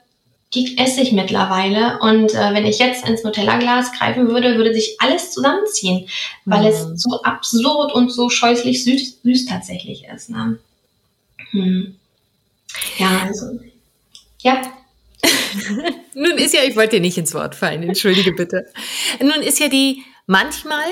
die 0.54 0.78
esse 0.78 1.02
ich 1.02 1.12
mittlerweile. 1.12 2.00
Und 2.00 2.34
äh, 2.34 2.54
wenn 2.54 2.66
ich 2.66 2.80
jetzt 2.80 3.08
ins 3.08 3.24
Nutella-Glas 3.24 3.94
greifen 3.94 4.30
würde, 4.30 4.58
würde 4.58 4.74
sich 4.74 4.96
alles 5.00 5.32
zusammenziehen, 5.32 6.08
weil 6.46 6.62
mhm. 6.62 6.68
es 6.68 7.02
so 7.02 7.22
absurd 7.24 7.94
und 7.94 8.12
so 8.12 8.30
scheußlich 8.30 8.84
süß, 8.84 9.22
süß 9.24 9.46
tatsächlich 9.46 10.06
ist. 10.14 10.30
Ne? 10.30 10.58
Hm. 11.52 11.96
Ja, 13.00 13.24
also, 13.26 13.60
ja. 14.42 14.62
Nun 16.14 16.38
ist 16.38 16.54
ja, 16.54 16.64
ich 16.64 16.76
wollte 16.76 16.98
dir 16.98 17.02
nicht 17.02 17.18
ins 17.18 17.34
Wort 17.34 17.56
fallen, 17.56 17.84
entschuldige 17.84 18.34
bitte. 18.34 18.66
Nun 19.22 19.42
ist 19.42 19.60
ja 19.60 19.68
die 19.68 20.04
manchmal 20.28 20.86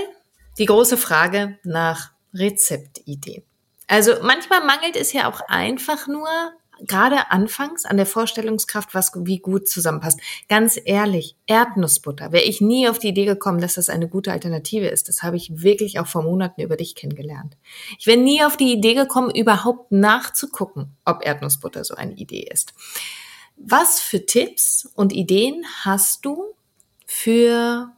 die 0.58 0.66
große 0.66 0.98
Frage 0.98 1.60
nach 1.64 2.12
Rezeptidee. 2.34 3.44
Also 3.88 4.14
manchmal 4.22 4.66
mangelt 4.66 4.96
es 4.96 5.14
ja 5.14 5.30
auch 5.30 5.42
einfach 5.48 6.08
nur 6.08 6.28
gerade 6.86 7.32
anfangs 7.32 7.86
an 7.86 7.98
der 7.98 8.06
Vorstellungskraft, 8.06 8.94
was 8.94 9.12
wie 9.16 9.40
gut 9.40 9.68
zusammenpasst. 9.68 10.20
Ganz 10.50 10.80
ehrlich, 10.84 11.36
Erdnussbutter, 11.48 12.32
wäre 12.32 12.44
ich 12.44 12.62
nie 12.62 12.88
auf 12.88 13.00
die 13.00 13.10
Idee 13.10 13.26
gekommen, 13.26 13.60
dass 13.60 13.76
das 13.76 13.90
eine 13.90 14.08
gute 14.08 14.32
Alternative 14.32 14.88
ist. 14.88 15.10
Das 15.10 15.24
habe 15.24 15.38
ich 15.38 15.62
wirklich 15.62 16.00
auch 16.00 16.08
vor 16.08 16.24
Monaten 16.24 16.62
über 16.62 16.78
dich 16.78 16.96
kennengelernt. 16.96 17.58
Ich 18.00 18.08
wäre 18.08 18.20
nie 18.20 18.44
auf 18.44 18.58
die 18.58 18.74
Idee 18.74 18.94
gekommen, 18.94 19.32
überhaupt 19.34 19.92
nachzugucken, 19.92 20.96
ob 21.06 21.26
Erdnussbutter 21.26 21.84
so 21.84 21.96
eine 21.96 22.14
Idee 22.14 22.48
ist. 22.52 22.74
Was 23.58 24.00
für 24.00 24.26
Tipps 24.26 24.88
und 24.96 25.14
Ideen 25.14 25.66
hast 25.84 26.26
du 26.26 26.46
für 27.06 27.92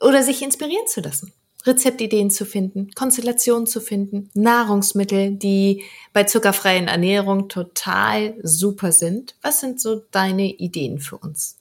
oder 0.00 0.22
sich 0.22 0.42
inspirieren 0.42 0.86
zu 0.88 1.00
lassen? 1.00 1.32
Rezeptideen 1.64 2.30
zu 2.30 2.44
finden, 2.44 2.90
Konstellationen 2.94 3.66
zu 3.66 3.80
finden, 3.80 4.30
Nahrungsmittel, 4.34 5.32
die 5.32 5.84
bei 6.12 6.24
zuckerfreien 6.24 6.88
Ernährung 6.88 7.48
total 7.48 8.34
super 8.42 8.92
sind. 8.92 9.34
Was 9.42 9.60
sind 9.60 9.80
so 9.80 10.02
deine 10.10 10.46
Ideen 10.46 10.98
für 10.98 11.16
uns? 11.16 11.56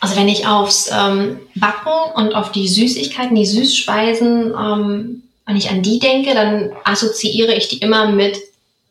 Also 0.00 0.16
wenn 0.16 0.28
ich 0.28 0.46
aufs 0.46 0.90
ähm, 0.90 1.40
Backen 1.56 2.14
und 2.14 2.34
auf 2.34 2.52
die 2.52 2.68
Süßigkeiten, 2.68 3.36
die 3.36 3.44
Süßspeisen, 3.44 4.54
ähm, 4.58 5.22
wenn 5.44 5.56
ich 5.56 5.70
an 5.70 5.82
die 5.82 5.98
denke, 5.98 6.32
dann 6.32 6.72
assoziiere 6.84 7.54
ich 7.54 7.68
die 7.68 7.78
immer 7.78 8.10
mit 8.10 8.38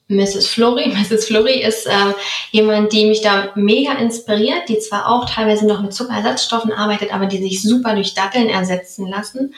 Mrs. 0.09 0.47
Flurry. 0.47 0.89
Mrs. 0.89 1.25
Flurry 1.25 1.61
ist 1.61 1.85
äh, 1.85 2.13
jemand, 2.51 2.91
die 2.91 3.05
mich 3.05 3.21
da 3.21 3.51
mega 3.55 3.93
inspiriert, 3.93 4.67
die 4.67 4.79
zwar 4.79 5.07
auch 5.07 5.29
teilweise 5.29 5.67
noch 5.67 5.81
mit 5.81 5.93
Zuckerersatzstoffen 5.93 6.71
arbeitet, 6.71 7.13
aber 7.13 7.27
die 7.27 7.37
sich 7.37 7.61
super 7.61 7.93
durch 7.93 8.15
Datteln 8.15 8.49
ersetzen 8.49 9.07
lassen. 9.07 9.53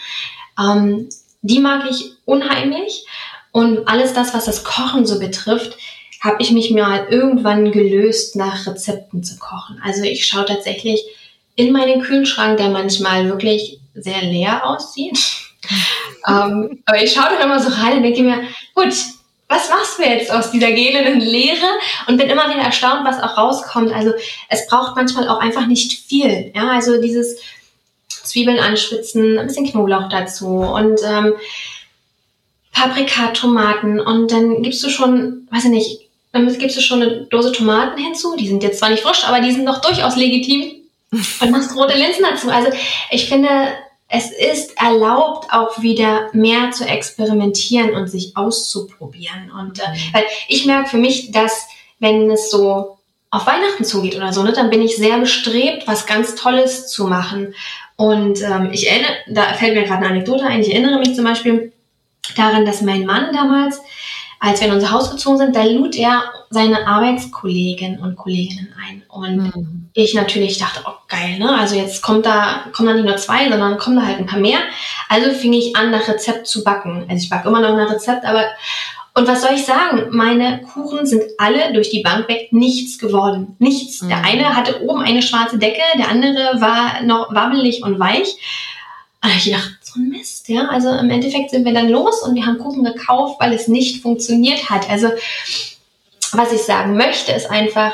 Ähm, 0.59 1.09
die 1.41 1.59
mag 1.59 1.89
ich 1.89 2.11
unheimlich. 2.25 3.05
Und 3.51 3.87
alles 3.87 4.13
das, 4.13 4.33
was 4.33 4.45
das 4.45 4.63
Kochen 4.63 5.05
so 5.05 5.19
betrifft, 5.19 5.77
habe 6.21 6.41
ich 6.41 6.51
mich 6.51 6.69
mal 6.69 7.07
irgendwann 7.09 7.71
gelöst, 7.71 8.35
nach 8.35 8.67
Rezepten 8.67 9.23
zu 9.23 9.37
kochen. 9.39 9.81
Also 9.83 10.03
ich 10.03 10.27
schaue 10.27 10.45
tatsächlich 10.45 11.03
in 11.55 11.71
meinen 11.71 12.01
Kühlschrank, 12.01 12.57
der 12.57 12.69
manchmal 12.69 13.27
wirklich 13.27 13.79
sehr 13.95 14.21
leer 14.21 14.65
aussieht. 14.65 15.17
ähm, 16.27 16.83
aber 16.85 17.03
ich 17.03 17.13
schaue 17.13 17.29
da 17.37 17.43
immer 17.43 17.59
so 17.59 17.69
rein 17.69 17.97
und 17.97 18.03
denke 18.03 18.21
mir, 18.21 18.43
gut, 18.75 18.93
was 19.51 19.69
machst 19.69 19.99
du 19.99 20.03
jetzt 20.03 20.31
aus 20.31 20.49
dieser 20.51 20.71
gelenden 20.71 21.19
Leere? 21.19 21.67
Und 22.07 22.17
bin 22.17 22.29
immer 22.29 22.49
wieder 22.49 22.61
erstaunt, 22.61 23.05
was 23.05 23.21
auch 23.21 23.37
rauskommt. 23.37 23.93
Also 23.93 24.13
es 24.49 24.67
braucht 24.67 24.95
manchmal 24.95 25.27
auch 25.27 25.39
einfach 25.39 25.67
nicht 25.67 26.07
viel. 26.07 26.51
Ja, 26.55 26.69
also 26.69 27.01
dieses 27.01 27.39
Zwiebeln 28.07 28.59
anschwitzen, 28.59 29.37
ein 29.37 29.47
bisschen 29.47 29.67
Knoblauch 29.69 30.09
dazu 30.09 30.47
und 30.47 31.01
ähm, 31.05 31.33
Paprika, 32.71 33.27
Tomaten 33.27 33.99
und 33.99 34.31
dann 34.31 34.63
gibst 34.63 34.83
du 34.83 34.89
schon, 34.89 35.47
weiß 35.51 35.65
ich 35.65 35.71
nicht, 35.71 36.01
damit 36.31 36.57
gibst 36.59 36.77
du 36.77 36.81
schon 36.81 37.01
eine 37.01 37.25
Dose 37.25 37.51
Tomaten 37.51 38.01
hinzu. 38.01 38.37
Die 38.37 38.47
sind 38.47 38.63
jetzt 38.63 38.79
zwar 38.79 38.89
nicht 38.89 39.03
frisch, 39.03 39.25
aber 39.25 39.41
die 39.41 39.51
sind 39.51 39.65
doch 39.65 39.81
durchaus 39.81 40.15
legitim. 40.15 40.81
Und 41.11 41.51
machst 41.51 41.75
rote 41.75 41.97
Linsen 41.97 42.23
dazu. 42.23 42.49
Also 42.49 42.71
ich 43.09 43.27
finde, 43.27 43.49
es 44.13 44.29
ist 44.29 44.77
erlaubt, 44.77 45.53
auch 45.53 45.81
wieder 45.81 46.29
mehr 46.33 46.71
zu 46.71 46.85
experimentieren 46.85 47.95
und 47.95 48.09
sich 48.09 48.35
auszuprobieren. 48.35 49.49
Und 49.57 49.79
äh, 49.79 49.89
mhm. 49.89 50.13
weil 50.13 50.25
ich 50.49 50.65
merke 50.65 50.89
für 50.89 50.97
mich, 50.97 51.31
dass 51.31 51.67
wenn 51.99 52.29
es 52.29 52.51
so 52.51 52.97
auf 53.29 53.47
Weihnachten 53.47 53.85
zugeht 53.85 54.17
oder 54.17 54.33
so, 54.33 54.43
ne, 54.43 54.51
dann 54.51 54.69
bin 54.69 54.81
ich 54.81 54.97
sehr 54.97 55.17
bestrebt, 55.17 55.87
was 55.87 56.05
ganz 56.05 56.35
Tolles 56.35 56.89
zu 56.89 57.07
machen. 57.07 57.55
Und 57.95 58.41
ähm, 58.41 58.71
ich 58.73 58.89
erinnere, 58.89 59.13
da 59.29 59.53
fällt 59.53 59.75
mir 59.75 59.83
gerade 59.83 60.05
eine 60.05 60.15
Anekdote 60.15 60.45
ein. 60.45 60.59
Ich 60.59 60.73
erinnere 60.73 60.99
mich 60.99 61.15
zum 61.15 61.23
Beispiel 61.23 61.71
daran, 62.35 62.65
dass 62.65 62.81
mein 62.81 63.05
Mann 63.05 63.33
damals, 63.33 63.79
als 64.43 64.59
wir 64.59 64.67
in 64.67 64.73
unser 64.73 64.89
Haus 64.89 65.11
gezogen 65.11 65.37
sind, 65.37 65.55
da 65.55 65.63
lud 65.63 65.95
er 65.95 66.23
seine 66.49 66.87
Arbeitskollegen 66.87 67.99
und 67.99 68.15
Kolleginnen 68.15 68.73
ein. 68.83 69.03
Und 69.07 69.37
mhm. 69.37 69.89
ich 69.93 70.15
natürlich 70.15 70.57
dachte, 70.57 70.81
oh 70.85 70.93
geil, 71.07 71.37
ne? 71.37 71.55
Also 71.55 71.75
jetzt 71.75 72.01
kommt 72.01 72.25
da, 72.25 72.65
kommen 72.73 72.87
da 72.89 72.95
nicht 72.95 73.05
nur 73.05 73.17
zwei, 73.17 73.47
sondern 73.47 73.77
kommen 73.77 73.97
da 73.97 74.05
halt 74.07 74.17
ein 74.17 74.25
paar 74.25 74.39
mehr. 74.39 74.57
Also 75.09 75.31
fing 75.31 75.53
ich 75.53 75.75
an, 75.75 75.91
nach 75.91 76.07
Rezept 76.07 76.47
zu 76.47 76.63
backen. 76.63 77.05
Also 77.07 77.23
ich 77.23 77.29
backe 77.29 77.49
immer 77.49 77.61
noch 77.61 77.75
nach 77.75 77.91
Rezept, 77.91 78.25
aber 78.25 78.45
und 79.13 79.27
was 79.27 79.41
soll 79.41 79.51
ich 79.53 79.65
sagen? 79.65 80.07
Meine 80.09 80.61
Kuchen 80.61 81.05
sind 81.05 81.23
alle 81.37 81.73
durch 81.73 81.89
die 81.91 82.01
Bank 82.01 82.27
weg 82.27 82.51
nichts 82.51 82.97
geworden. 82.97 83.55
Nichts. 83.59 84.01
Mhm. 84.01 84.09
Der 84.09 84.23
eine 84.23 84.55
hatte 84.55 84.81
oben 84.81 85.01
eine 85.01 85.21
schwarze 85.21 85.59
Decke, 85.59 85.81
der 85.99 86.09
andere 86.09 86.59
war 86.59 87.03
noch 87.03 87.31
wabbelig 87.31 87.83
und 87.83 87.99
weich. 87.99 88.37
Und 89.23 89.29
ich 89.37 89.51
dachte, 89.51 89.69
so 89.81 89.99
ein 89.99 90.09
Mist, 90.09 90.49
ja. 90.49 90.67
Also 90.69 90.89
im 90.89 91.09
Endeffekt 91.09 91.51
sind 91.51 91.65
wir 91.65 91.73
dann 91.73 91.89
los 91.89 92.21
und 92.23 92.35
wir 92.35 92.45
haben 92.45 92.57
Kuchen 92.57 92.83
gekauft, 92.83 93.39
weil 93.39 93.53
es 93.53 93.67
nicht 93.67 94.01
funktioniert 94.01 94.69
hat. 94.69 94.89
Also 94.89 95.09
was 96.31 96.51
ich 96.53 96.61
sagen 96.61 96.95
möchte, 96.95 97.31
ist 97.31 97.49
einfach, 97.49 97.93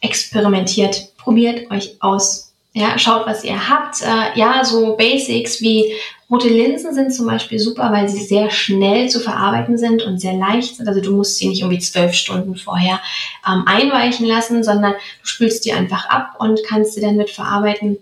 experimentiert, 0.00 1.16
probiert 1.16 1.70
euch 1.70 1.96
aus. 2.00 2.52
Ja, 2.72 2.98
schaut, 2.98 3.26
was 3.26 3.44
ihr 3.44 3.68
habt. 3.68 4.02
Äh, 4.02 4.38
ja, 4.38 4.64
so 4.64 4.94
Basics 4.96 5.60
wie 5.60 5.92
rote 6.30 6.48
Linsen 6.48 6.94
sind 6.94 7.12
zum 7.12 7.26
Beispiel 7.26 7.58
super, 7.58 7.90
weil 7.90 8.08
sie 8.08 8.22
sehr 8.22 8.50
schnell 8.50 9.08
zu 9.08 9.18
verarbeiten 9.18 9.78
sind 9.78 10.02
und 10.02 10.20
sehr 10.20 10.34
leicht 10.34 10.76
sind. 10.76 10.86
Also 10.86 11.00
du 11.00 11.16
musst 11.16 11.38
sie 11.38 11.48
nicht 11.48 11.62
irgendwie 11.62 11.80
zwölf 11.80 12.12
Stunden 12.12 12.56
vorher 12.56 13.00
ähm, 13.46 13.64
einweichen 13.66 14.26
lassen, 14.26 14.62
sondern 14.62 14.92
du 14.92 15.26
spülst 15.26 15.64
die 15.64 15.72
einfach 15.72 16.08
ab 16.08 16.36
und 16.38 16.60
kannst 16.68 16.94
sie 16.94 17.00
dann 17.00 17.16
mit 17.16 17.30
verarbeiten. 17.30 17.98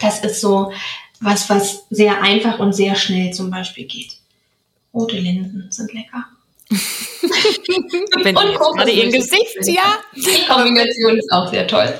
Das 0.00 0.24
ist 0.24 0.40
so 0.40 0.72
was, 1.20 1.48
was 1.48 1.86
sehr 1.90 2.22
einfach 2.22 2.58
und 2.58 2.72
sehr 2.72 2.94
schnell 2.94 3.32
zum 3.32 3.50
Beispiel 3.50 3.86
geht. 3.86 4.16
Rote 4.92 5.16
Linsen 5.16 5.66
sind 5.70 5.92
lecker. 5.92 6.26
Wenn 8.22 8.36
und 8.36 8.54
gerade 8.54 8.90
ihr 8.90 9.10
Gesicht, 9.10 9.56
ja. 9.62 9.98
Die 10.14 10.46
Kombination 10.46 11.16
ist 11.16 11.30
auch 11.32 11.50
sehr 11.50 11.66
toll. 11.66 11.92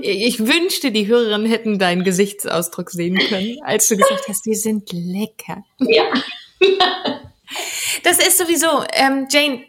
Ich 0.00 0.38
wünschte, 0.46 0.90
die 0.90 1.06
Hörerinnen 1.06 1.46
hätten 1.46 1.78
deinen 1.78 2.02
Gesichtsausdruck 2.02 2.90
sehen 2.90 3.18
können, 3.18 3.58
als 3.64 3.88
du 3.88 3.96
gesagt 3.96 4.24
hast, 4.28 4.46
die 4.46 4.54
sind 4.54 4.90
lecker. 4.92 5.64
Ja. 5.80 6.04
Das 8.02 8.18
ist 8.18 8.38
sowieso, 8.38 8.84
ähm, 8.92 9.26
Jane, 9.30 9.64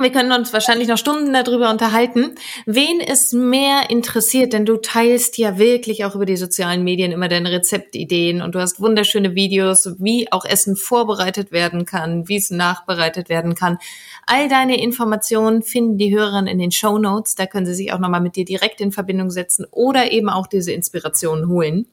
wir 0.00 0.12
können 0.12 0.30
uns 0.30 0.52
wahrscheinlich 0.52 0.86
noch 0.86 0.96
Stunden 0.96 1.32
darüber 1.32 1.70
unterhalten. 1.70 2.36
Wen 2.66 3.00
es 3.00 3.32
mehr 3.32 3.90
interessiert, 3.90 4.52
denn 4.52 4.64
du 4.64 4.76
teilst 4.76 5.38
ja 5.38 5.58
wirklich 5.58 6.04
auch 6.04 6.14
über 6.14 6.24
die 6.24 6.36
sozialen 6.36 6.84
Medien 6.84 7.10
immer 7.10 7.26
deine 7.26 7.50
Rezeptideen 7.50 8.40
und 8.40 8.54
du 8.54 8.60
hast 8.60 8.80
wunderschöne 8.80 9.34
Videos, 9.34 9.88
wie 9.98 10.30
auch 10.30 10.44
Essen 10.44 10.76
vorbereitet 10.76 11.50
werden 11.50 11.84
kann, 11.84 12.28
wie 12.28 12.36
es 12.36 12.50
nachbereitet 12.50 13.28
werden 13.28 13.56
kann. 13.56 13.78
All 14.24 14.48
deine 14.48 14.80
Informationen 14.80 15.62
finden 15.62 15.98
die 15.98 16.14
Hörerinnen 16.14 16.46
in 16.46 16.58
den 16.58 16.70
Show 16.70 16.98
Notes. 16.98 17.34
Da 17.34 17.46
können 17.46 17.66
sie 17.66 17.74
sich 17.74 17.92
auch 17.92 17.98
nochmal 17.98 18.20
mit 18.20 18.36
dir 18.36 18.44
direkt 18.44 18.80
in 18.80 18.92
Verbindung 18.92 19.30
setzen 19.30 19.66
oder 19.72 20.12
eben 20.12 20.28
auch 20.28 20.46
diese 20.46 20.70
Inspirationen 20.70 21.48
holen. 21.48 21.86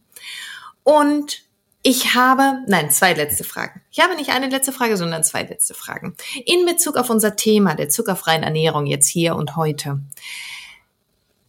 Und 0.83 1.44
ich 1.87 2.15
habe, 2.15 2.63
nein, 2.65 2.89
zwei 2.89 3.13
letzte 3.13 3.43
Fragen. 3.43 3.79
Ich 3.91 3.99
habe 3.99 4.15
nicht 4.15 4.31
eine 4.31 4.49
letzte 4.49 4.71
Frage, 4.71 4.97
sondern 4.97 5.23
zwei 5.23 5.43
letzte 5.43 5.75
Fragen. 5.75 6.15
In 6.43 6.65
Bezug 6.65 6.97
auf 6.97 7.11
unser 7.11 7.35
Thema 7.35 7.75
der 7.75 7.89
zuckerfreien 7.89 8.41
Ernährung 8.41 8.87
jetzt 8.87 9.07
hier 9.07 9.35
und 9.35 9.55
heute. 9.55 9.99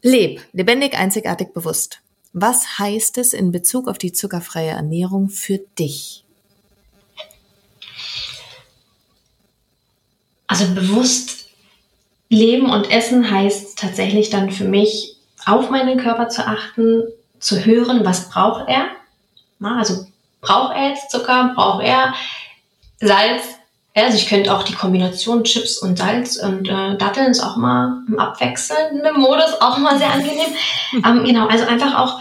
Leb, 0.03 0.43
lebendig, 0.53 0.93
einzigartig, 0.93 1.55
bewusst. 1.55 2.03
Was 2.35 2.79
heißt 2.79 3.17
es 3.17 3.33
in 3.33 3.51
Bezug 3.51 3.89
auf 3.89 3.97
die 3.97 4.13
zuckerfreie 4.13 4.73
Ernährung 4.73 5.31
für 5.31 5.57
dich? 5.79 6.23
Also 10.49 10.67
bewusst 10.75 11.47
leben 12.29 12.69
und 12.69 12.91
essen 12.91 13.31
heißt 13.31 13.79
tatsächlich 13.79 14.29
dann 14.29 14.51
für 14.51 14.65
mich, 14.65 15.17
auf 15.47 15.71
meinen 15.71 15.99
Körper 15.99 16.29
zu 16.29 16.47
achten, 16.47 17.05
zu 17.39 17.65
hören, 17.65 18.05
was 18.05 18.29
braucht 18.29 18.69
er. 18.69 18.89
Also 19.61 20.05
Braucht 20.41 20.75
er 20.75 20.91
jetzt 20.91 21.11
Zucker? 21.11 21.53
Braucht 21.55 21.85
er 21.85 22.15
Salz? 23.01 23.43
Also 23.95 24.19
ich 24.19 24.29
könnte 24.29 24.55
auch 24.55 24.63
die 24.63 24.75
Kombination 24.75 25.45
Chips 25.45 25.79
und 25.79 25.97
Salz 25.97 26.37
und 26.37 26.69
äh, 26.69 26.99
Datteln 26.99 27.31
ist 27.31 27.43
auch 27.43 27.57
mal 27.57 28.03
im 28.07 28.19
abwechselnden 28.19 29.19
Modus 29.19 29.59
auch 29.61 29.79
mal 29.79 29.97
sehr 29.97 30.13
angenehm. 30.13 30.55
ähm, 30.93 31.25
genau, 31.25 31.47
also 31.47 31.65
einfach 31.65 31.99
auch 31.99 32.21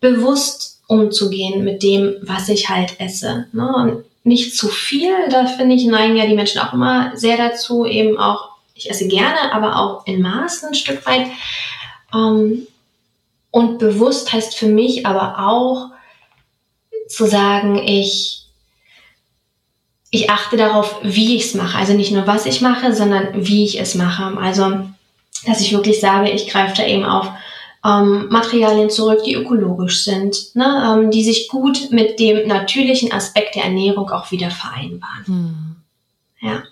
bewusst 0.00 0.80
umzugehen 0.86 1.64
mit 1.64 1.82
dem, 1.82 2.14
was 2.22 2.48
ich 2.48 2.68
halt 2.68 3.00
esse. 3.00 3.46
Ne? 3.52 3.72
Und 3.74 4.04
nicht 4.22 4.56
zu 4.56 4.68
viel, 4.68 5.12
da 5.30 5.46
finde 5.46 5.74
ich, 5.74 5.84
neigen 5.86 6.16
ja 6.16 6.26
die 6.26 6.34
Menschen 6.34 6.60
auch 6.60 6.72
immer 6.72 7.16
sehr 7.16 7.36
dazu, 7.36 7.86
eben 7.86 8.18
auch, 8.18 8.50
ich 8.74 8.90
esse 8.90 9.08
gerne, 9.08 9.52
aber 9.52 9.76
auch 9.76 10.06
in 10.06 10.22
Maßen 10.22 10.68
ein 10.68 10.74
Stück 10.74 11.04
weit. 11.06 11.26
Ähm, 12.14 12.66
und 13.50 13.78
bewusst 13.78 14.32
heißt 14.32 14.54
für 14.54 14.66
mich 14.66 15.06
aber 15.06 15.38
auch, 15.38 15.89
zu 17.10 17.26
sagen, 17.26 17.76
ich, 17.76 18.46
ich 20.10 20.30
achte 20.30 20.56
darauf, 20.56 21.00
wie 21.02 21.36
ich 21.36 21.44
es 21.46 21.54
mache. 21.54 21.76
Also 21.76 21.92
nicht 21.92 22.12
nur, 22.12 22.26
was 22.26 22.46
ich 22.46 22.60
mache, 22.60 22.94
sondern 22.94 23.28
wie 23.34 23.64
ich 23.64 23.80
es 23.80 23.94
mache. 23.94 24.38
Also, 24.38 24.80
dass 25.46 25.60
ich 25.60 25.72
wirklich 25.72 26.00
sage, 26.00 26.30
ich 26.30 26.48
greife 26.48 26.76
da 26.76 26.86
eben 26.86 27.04
auf 27.04 27.28
ähm, 27.84 28.28
Materialien 28.28 28.90
zurück, 28.90 29.22
die 29.24 29.34
ökologisch 29.34 30.04
sind, 30.04 30.54
ne, 30.54 30.98
ähm, 31.02 31.10
die 31.10 31.24
sich 31.24 31.48
gut 31.48 31.90
mit 31.90 32.20
dem 32.20 32.46
natürlichen 32.46 33.12
Aspekt 33.12 33.56
der 33.56 33.64
Ernährung 33.64 34.10
auch 34.10 34.30
wieder 34.30 34.50
vereinbaren. 34.50 35.26
Hm. 35.26 35.76
Ja. 36.40 36.62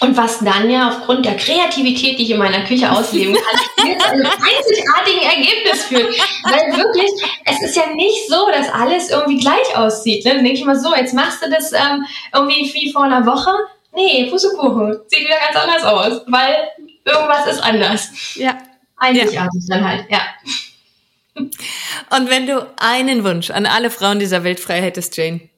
Und 0.00 0.16
was 0.16 0.38
dann 0.38 0.70
ja 0.70 0.88
aufgrund 0.88 1.26
der 1.26 1.36
Kreativität, 1.36 2.18
die 2.18 2.22
ich 2.24 2.30
in 2.30 2.38
meiner 2.38 2.64
Küche 2.64 2.90
ausleben 2.92 3.34
kann, 3.34 3.86
mir 3.86 3.98
zu 3.98 4.06
einem 4.06 4.26
einzigartigen 4.26 5.22
Ergebnis 5.22 5.84
führt. 5.84 6.18
Weil 6.44 6.76
wirklich, 6.76 7.10
es 7.44 7.62
ist 7.62 7.76
ja 7.76 7.86
nicht 7.94 8.28
so, 8.28 8.48
dass 8.50 8.68
alles 8.70 9.10
irgendwie 9.10 9.38
gleich 9.38 9.76
aussieht. 9.76 10.24
Ne? 10.24 10.34
Dann 10.34 10.44
denke 10.44 10.58
ich 10.58 10.64
mal 10.64 10.78
so, 10.78 10.94
jetzt 10.94 11.12
machst 11.12 11.44
du 11.44 11.50
das 11.50 11.72
ähm, 11.72 12.06
irgendwie 12.34 12.72
wie 12.72 12.92
vor 12.92 13.04
einer 13.04 13.26
Woche. 13.26 13.50
Nee, 13.94 14.26
Pustekuchen. 14.30 15.00
Sieht 15.08 15.20
wieder 15.20 15.38
ganz 15.38 15.56
anders 15.56 15.84
aus, 15.84 16.22
weil 16.28 16.70
irgendwas 17.04 17.46
ist 17.46 17.60
anders. 17.60 18.08
Ja. 18.34 18.56
Einzigartig 18.96 19.64
ja. 19.68 19.76
dann 19.76 19.88
halt, 19.88 20.06
ja. 20.10 20.20
Und 22.16 22.28
wenn 22.28 22.46
du 22.46 22.66
einen 22.76 23.24
Wunsch 23.24 23.50
an 23.50 23.66
alle 23.66 23.90
Frauen 23.90 24.18
dieser 24.18 24.44
Welt 24.44 24.60
frei 24.60 24.80
hättest, 24.80 25.16
Jane, 25.16 25.48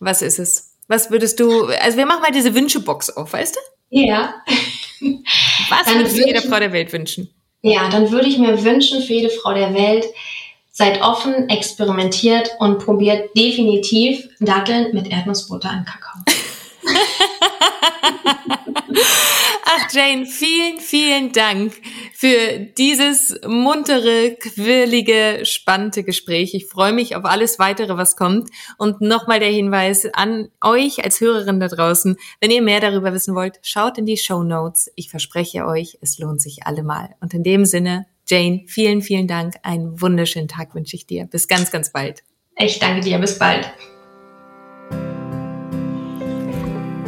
was 0.00 0.22
ist 0.22 0.38
es? 0.38 0.74
Was 0.88 1.10
würdest 1.10 1.40
du, 1.40 1.66
also 1.66 1.98
wir 1.98 2.06
machen 2.06 2.22
mal 2.22 2.30
diese 2.30 2.54
Wünschebox 2.54 3.10
auf, 3.10 3.32
weißt 3.32 3.56
du? 3.56 3.60
Ja. 3.90 4.34
Was 5.68 5.84
dann 5.84 5.98
würdest 5.98 6.18
du 6.18 6.26
jeder 6.26 6.42
Frau 6.42 6.58
der 6.58 6.72
Welt 6.72 6.92
wünschen? 6.92 7.30
Ja, 7.62 7.88
dann 7.88 8.10
würde 8.10 8.28
ich 8.28 8.38
mir 8.38 8.62
wünschen 8.64 9.02
für 9.02 9.12
jede 9.12 9.30
Frau 9.30 9.54
der 9.54 9.74
Welt, 9.74 10.06
seid 10.70 11.00
offen, 11.02 11.48
experimentiert 11.48 12.50
und 12.58 12.78
probiert 12.78 13.36
definitiv 13.36 14.28
Datteln 14.40 14.94
mit 14.94 15.08
Erdnussbutter 15.10 15.70
und 15.70 15.86
Kakao. 15.86 16.20
Ach 19.64 19.92
Jane, 19.92 20.26
vielen, 20.26 20.78
vielen 20.78 21.32
Dank 21.32 21.74
für 22.14 22.58
dieses 22.78 23.38
muntere, 23.46 24.36
quirlige, 24.40 25.40
spannende 25.44 26.04
Gespräch. 26.04 26.54
Ich 26.54 26.66
freue 26.66 26.92
mich 26.92 27.16
auf 27.16 27.24
alles 27.24 27.58
weitere, 27.58 27.96
was 27.96 28.16
kommt. 28.16 28.48
Und 28.78 29.00
nochmal 29.00 29.40
der 29.40 29.50
Hinweis 29.50 30.06
an 30.12 30.48
euch 30.62 31.04
als 31.04 31.20
Hörerin 31.20 31.60
da 31.60 31.68
draußen, 31.68 32.16
wenn 32.40 32.50
ihr 32.50 32.62
mehr 32.62 32.80
darüber 32.80 33.12
wissen 33.12 33.34
wollt, 33.34 33.58
schaut 33.62 33.98
in 33.98 34.06
die 34.06 34.16
Show 34.16 34.42
Notes. 34.42 34.90
Ich 34.94 35.10
verspreche 35.10 35.66
euch, 35.66 35.98
es 36.00 36.18
lohnt 36.18 36.40
sich 36.40 36.66
allemal. 36.66 37.16
Und 37.20 37.34
in 37.34 37.42
dem 37.42 37.64
Sinne, 37.64 38.06
Jane, 38.28 38.64
vielen, 38.66 39.02
vielen 39.02 39.28
Dank. 39.28 39.56
Einen 39.62 40.00
wunderschönen 40.00 40.48
Tag 40.48 40.74
wünsche 40.74 40.96
ich 40.96 41.06
dir. 41.06 41.26
Bis 41.26 41.48
ganz, 41.48 41.70
ganz 41.70 41.92
bald. 41.92 42.22
Ich 42.56 42.78
danke 42.78 43.00
dir. 43.00 43.18
Bis 43.18 43.38
bald. 43.38 43.66